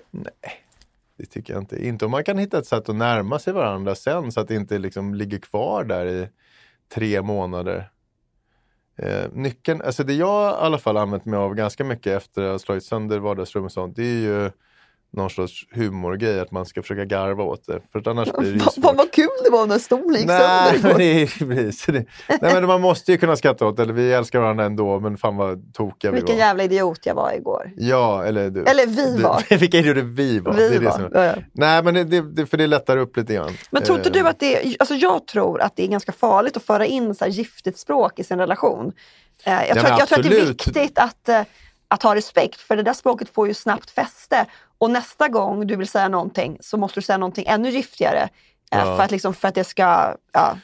Det 1.20 1.26
tycker 1.26 1.54
jag 1.54 1.62
inte. 1.62 1.86
Inte 1.88 2.06
om 2.06 2.12
man 2.12 2.24
kan 2.24 2.38
hitta 2.38 2.58
ett 2.58 2.66
sätt 2.66 2.90
att 2.90 2.96
närma 2.96 3.40
sig 3.40 3.54
varandra 3.54 3.96
sen 3.96 4.32
så 4.32 4.40
att 4.40 4.48
det 4.48 4.56
inte 4.56 4.78
liksom 4.78 5.14
ligger 5.14 5.38
kvar 5.38 5.84
där 5.84 6.06
i 6.06 6.30
tre 6.94 7.22
månader. 7.22 7.92
Eh, 8.96 9.32
nyckeln, 9.34 9.82
alltså 9.82 10.04
det 10.04 10.14
jag 10.14 10.52
i 10.52 10.56
alla 10.56 10.78
fall 10.78 10.98
använt 10.98 11.26
mig 11.26 11.38
av 11.38 11.56
ganska 11.56 11.84
mycket 11.84 12.18
efter 12.18 12.42
att 12.44 12.52
ha 12.52 12.60
slagit 12.60 12.84
sönder 12.84 13.20
vardagsrum 13.20 13.66
och 13.66 13.72
sånt, 13.72 13.96
det 13.96 14.04
är 14.04 14.22
ju 14.22 14.52
någon 15.14 15.30
sorts 15.30 15.66
humorgrej, 15.72 16.40
att 16.40 16.52
man 16.52 16.66
ska 16.66 16.82
försöka 16.82 17.06
garva 17.06 17.44
åt 17.44 17.66
det. 17.68 17.80
För 17.92 18.10
annars 18.10 18.32
blir 18.32 18.54
det 18.54 18.60
Fan 18.60 18.96
vad, 18.98 19.12
kul 19.12 19.28
det 19.44 19.50
var 19.50 19.68
när 19.68 19.80
stolen 19.80 20.16
gick 20.20 20.28
Nej, 20.28 20.80
men 20.84 20.98
det 20.98 21.04
är 21.22 21.28
precis. 21.48 21.86
Det, 21.86 22.06
nej, 22.28 22.54
men 22.54 22.66
man 22.68 22.82
måste 22.82 23.12
ju 23.12 23.18
kunna 23.18 23.36
skratta 23.36 23.66
åt 23.68 23.78
det. 23.78 23.84
Eller 23.84 23.94
vi 23.94 24.14
älskar 24.14 24.40
varandra 24.40 24.66
ändå, 24.66 25.00
men 25.00 25.18
fan 25.18 25.36
vad 25.38 25.74
tokiga 25.74 26.12
vi 26.12 26.16
Vilken 26.16 26.36
var. 26.36 26.44
jävla 26.44 26.64
idiot 26.64 27.00
jag 27.06 27.16
var 27.16 27.34
igår. 27.34 27.72
Ja, 27.78 28.24
eller 28.24 28.50
du. 28.50 28.64
Eller 28.64 28.86
vi 28.88 29.16
Du- 29.16 29.22
var. 29.24 29.44
Vilka 29.58 29.78
idioter 29.78 30.02
vi 30.02 30.40
var. 30.40 30.54
det 30.54 30.70
Vi 30.70 30.76
är 30.76 30.80
det 30.80 30.86
var. 30.86 30.92
som, 30.92 31.10
Ja. 31.14 31.34
Nej, 31.54 31.84
men 31.84 31.94
det, 31.94 32.04
det, 32.04 32.22
det, 32.22 32.46
för 32.46 32.58
det 32.58 32.68
lättar 32.68 32.98
upp 32.98 33.18
lite 33.18 33.34
grann. 33.34 33.52
Men 33.72 33.84
tror 33.84 33.98
inte 33.98 34.10
Eh, 34.10 34.14
du 34.24 34.30
att 34.30 34.40
det 34.40 34.56
är, 34.68 34.76
alltså 34.80 34.96
jag 34.96 35.28
tror 35.28 35.62
att 35.62 35.76
det 35.76 35.84
är 35.84 35.88
ganska 35.88 36.12
farligt 36.12 36.58
att 36.58 36.64
föra 36.64 36.86
in 36.86 37.16
så 37.16 37.26
giftigt 37.26 37.80
språk 37.80 38.20
i 38.20 38.24
sin 38.24 38.40
relation. 38.40 38.92
Eh, 39.44 39.54
jag, 39.54 39.78
tror, 39.80 39.92
att- 39.92 40.00
jag 40.00 40.08
tror 40.08 40.20
att 40.20 40.30
det 40.30 40.40
är 40.40 40.46
viktigt 40.46 41.00
att, 41.00 41.30
eh, 41.30 41.42
att 41.92 42.04
ha 42.04 42.16
respekt 42.16 42.62
för 42.62 42.76
det 42.78 42.84
där 42.84 42.94
språket 42.94 43.30
får 43.30 43.48
ju 43.48 43.54
snabbt 43.54 43.92
fäste. 43.92 44.46
Och 44.78 44.92
nästa 44.92 45.28
gång 45.28 45.68
du 45.68 45.76
vill 45.76 45.88
säga 45.88 46.08
någonting 46.08 46.58
så 46.62 46.78
måste 46.78 47.00
du 47.00 47.04
säga 47.04 47.18
någonting 47.18 47.46
ännu 47.48 47.70
giftigare. 47.70 48.22
eh, 48.22 48.30
Ja. 48.80 48.98
För, 48.98 49.04
att 49.04 49.12
liksom, 49.12 49.34
för 49.34 49.48
att 49.48 49.56
det 49.56 49.64
ska... 49.64 50.16
Ja. 50.32 50.58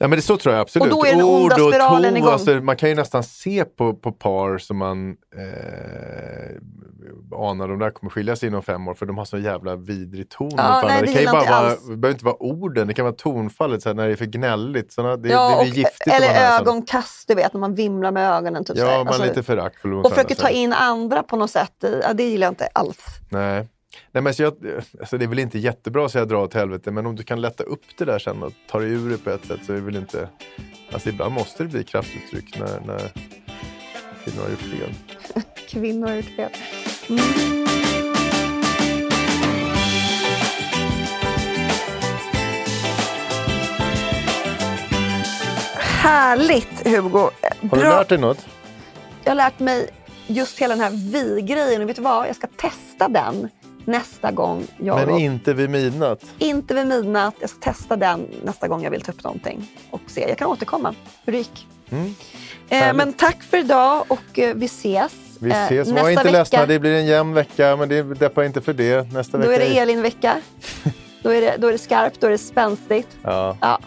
Ja 0.00 0.08
men 0.08 0.16
det 0.18 0.22
så 0.22 0.36
tror 0.36 0.54
jag 0.54 0.60
absolut. 0.62 0.92
Och 0.92 0.98
då 0.98 1.06
är 1.06 1.10
den 1.12 1.22
onda 1.24 1.44
Ord 1.44 1.52
och 1.52 1.68
spiralen 1.74 2.02
ton, 2.10 2.16
igång. 2.16 2.32
alltså, 2.32 2.50
man 2.54 2.76
kan 2.76 2.88
ju 2.88 2.94
nästan 2.94 3.22
se 3.22 3.64
på, 3.64 3.94
på 3.94 4.12
par 4.12 4.58
som 4.58 4.76
man 4.76 5.10
eh, 5.36 6.56
anar 7.38 7.68
de 7.68 7.78
där 7.78 7.90
kommer 7.90 8.10
skilja 8.10 8.36
sig 8.36 8.46
inom 8.48 8.62
fem 8.62 8.88
år 8.88 8.94
för 8.94 9.06
de 9.06 9.18
har 9.18 9.24
så 9.24 9.38
jävla 9.38 9.76
vidrig 9.76 10.28
ton. 10.30 10.50
varandra. 10.56 10.88
nej, 10.88 11.00
det 11.00 11.06
det 11.06 11.12
kan 11.12 11.22
ju 11.22 11.28
bara 11.28 11.40
inte 11.40 11.52
vara, 11.52 11.68
det 11.70 11.96
behöver 11.96 12.10
inte 12.10 12.24
vara 12.24 12.42
orden, 12.42 12.86
det 12.88 12.94
kan 12.94 13.04
vara 13.04 13.14
tonfallet 13.14 13.82
så 13.82 13.88
här, 13.88 13.94
när 13.94 14.06
det 14.06 14.12
är 14.12 14.16
för 14.16 14.24
gnälligt. 14.26 14.92
Såna, 14.92 15.16
det, 15.16 15.28
Ja, 15.28 15.48
det 15.50 15.56
och, 15.56 15.62
blir 15.64 15.72
giftigt. 15.74 16.06
om 16.06 16.12
man 16.12 16.22
eller 16.22 16.58
ögonkast, 16.60 17.28
du 17.28 17.34
vet, 17.34 17.52
när 17.52 17.60
man 17.60 17.74
vimlar 17.74 18.10
med 18.12 18.30
ögonen. 18.32 18.64
Typ 18.64 18.76
så. 18.76 18.82
Ja, 18.84 18.96
man 18.98 19.06
Alltså, 19.08 19.22
är 19.22 19.26
lite 19.28 19.42
föraktfull 19.42 19.94
och 19.94 20.08
försöker 20.10 20.34
ta 20.34 20.46
så. 20.46 20.52
in 20.52 20.72
andra 20.72 21.22
på 21.22 21.36
något 21.36 21.50
sätt. 21.50 21.84
i- 21.84 22.00
Ja, 22.02 22.12
det 22.12 22.22
gillar 22.22 22.46
jag 22.46 22.52
inte 22.52 22.66
alls. 22.72 22.98
Nej. 23.28 23.68
Nej 24.12 24.22
men 24.22 24.34
så 24.34 24.42
jag, 24.42 24.54
alltså 25.00 25.18
det 25.18 25.24
är 25.24 25.28
väl 25.28 25.38
inte 25.38 25.58
jättebra 25.58 26.04
att 26.04 26.12
säga 26.12 26.24
dra 26.24 26.44
åt 26.44 26.54
helvete 26.54 26.90
men 26.90 27.06
om 27.06 27.16
du 27.16 27.22
kan 27.22 27.40
lätta 27.40 27.64
upp 27.64 27.82
det 27.98 28.04
där 28.04 28.18
sen 28.18 28.42
och 28.42 28.52
ta 28.70 28.78
dig 28.78 28.90
ur 28.90 29.10
det 29.10 29.18
på 29.18 29.30
ett 29.30 29.46
sätt 29.46 29.60
så 29.66 29.72
är 29.72 29.76
det 29.76 29.82
väl 29.82 29.96
inte... 29.96 30.28
Alltså 30.92 31.08
ibland 31.08 31.34
måste 31.34 31.62
det 31.62 31.68
bli 31.68 31.84
kraftuttryck 31.84 32.58
när, 32.58 32.80
när 32.80 33.12
kvinnor 34.24 34.42
har 34.42 34.50
gjort 34.50 34.60
fel. 34.60 34.94
Kvinnor 35.68 36.08
har 36.08 36.14
gjort 36.14 36.24
fel. 36.24 36.50
Härligt 46.02 46.86
Hugo! 46.86 47.18
Har 47.18 47.30
du 47.60 47.68
Bra. 47.68 47.98
lärt 47.98 48.08
dig 48.08 48.18
något? 48.18 48.46
Jag 49.24 49.30
har 49.30 49.36
lärt 49.36 49.58
mig 49.58 49.90
just 50.26 50.58
hela 50.58 50.74
den 50.74 50.84
här 50.84 50.90
vi-grejen 51.12 51.82
och 51.82 51.88
vet 51.88 51.96
du 51.96 52.02
vad? 52.02 52.28
Jag 52.28 52.36
ska 52.36 52.46
testa 52.46 53.08
den 53.08 53.48
nästa 53.88 54.30
gång 54.30 54.66
jag... 54.78 54.96
Men 54.96 55.08
och- 55.08 55.20
inte 55.20 55.54
vid 55.54 55.70
midnatt. 55.70 56.24
inte 56.38 56.74
vid 56.74 56.86
midnatt. 56.86 57.34
Jag 57.40 57.50
ska 57.50 57.58
testa 57.72 57.96
den 57.96 58.26
nästa 58.44 58.68
gång 58.68 58.82
jag 58.82 58.90
vill 58.90 59.00
ta 59.00 59.12
upp 59.12 59.24
någonting 59.24 59.70
och 59.90 60.00
se. 60.06 60.28
Jag 60.28 60.38
kan 60.38 60.48
återkomma 60.48 60.94
hur 61.24 61.32
det 61.32 61.38
gick. 61.38 61.66
Mm. 61.90 62.14
Eh, 62.68 62.94
men 62.94 63.12
tack 63.12 63.42
för 63.42 63.56
idag 63.58 64.04
och 64.08 64.38
eh, 64.38 64.54
vi 64.54 64.66
ses. 64.66 65.12
Vi 65.40 65.50
eh, 65.50 65.64
ses. 65.64 65.88
Var 65.88 66.10
inte 66.10 66.22
vecka. 66.24 66.38
ledsna, 66.38 66.66
det 66.66 66.78
blir 66.78 66.94
en 66.94 67.06
jämn 67.06 67.34
vecka 67.34 67.76
men 67.76 67.88
det 67.88 68.02
deppar 68.02 68.42
inte 68.44 68.60
för 68.60 68.72
det. 68.72 69.12
Nästa 69.12 69.38
Då 69.38 69.48
vecka 69.48 69.64
är 69.64 69.68
det 69.70 69.78
Elin-vecka. 69.78 70.40
då, 71.22 71.30
är 71.30 71.40
det, 71.40 71.56
då 71.58 71.66
är 71.68 71.72
det 71.72 71.78
skarpt, 71.78 72.20
då 72.20 72.26
är 72.26 72.30
det 72.30 72.38
spänstigt. 72.38 73.08
Ja, 73.22 73.56
Ja, 73.60 73.78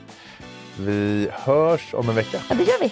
vi 0.79 1.27
hörs 1.31 1.93
om 1.93 2.09
en 2.09 2.15
vecka. 2.15 2.37
ja 2.49 2.55
det 2.55 2.63
gör 2.63 2.79
vi. 2.81 2.91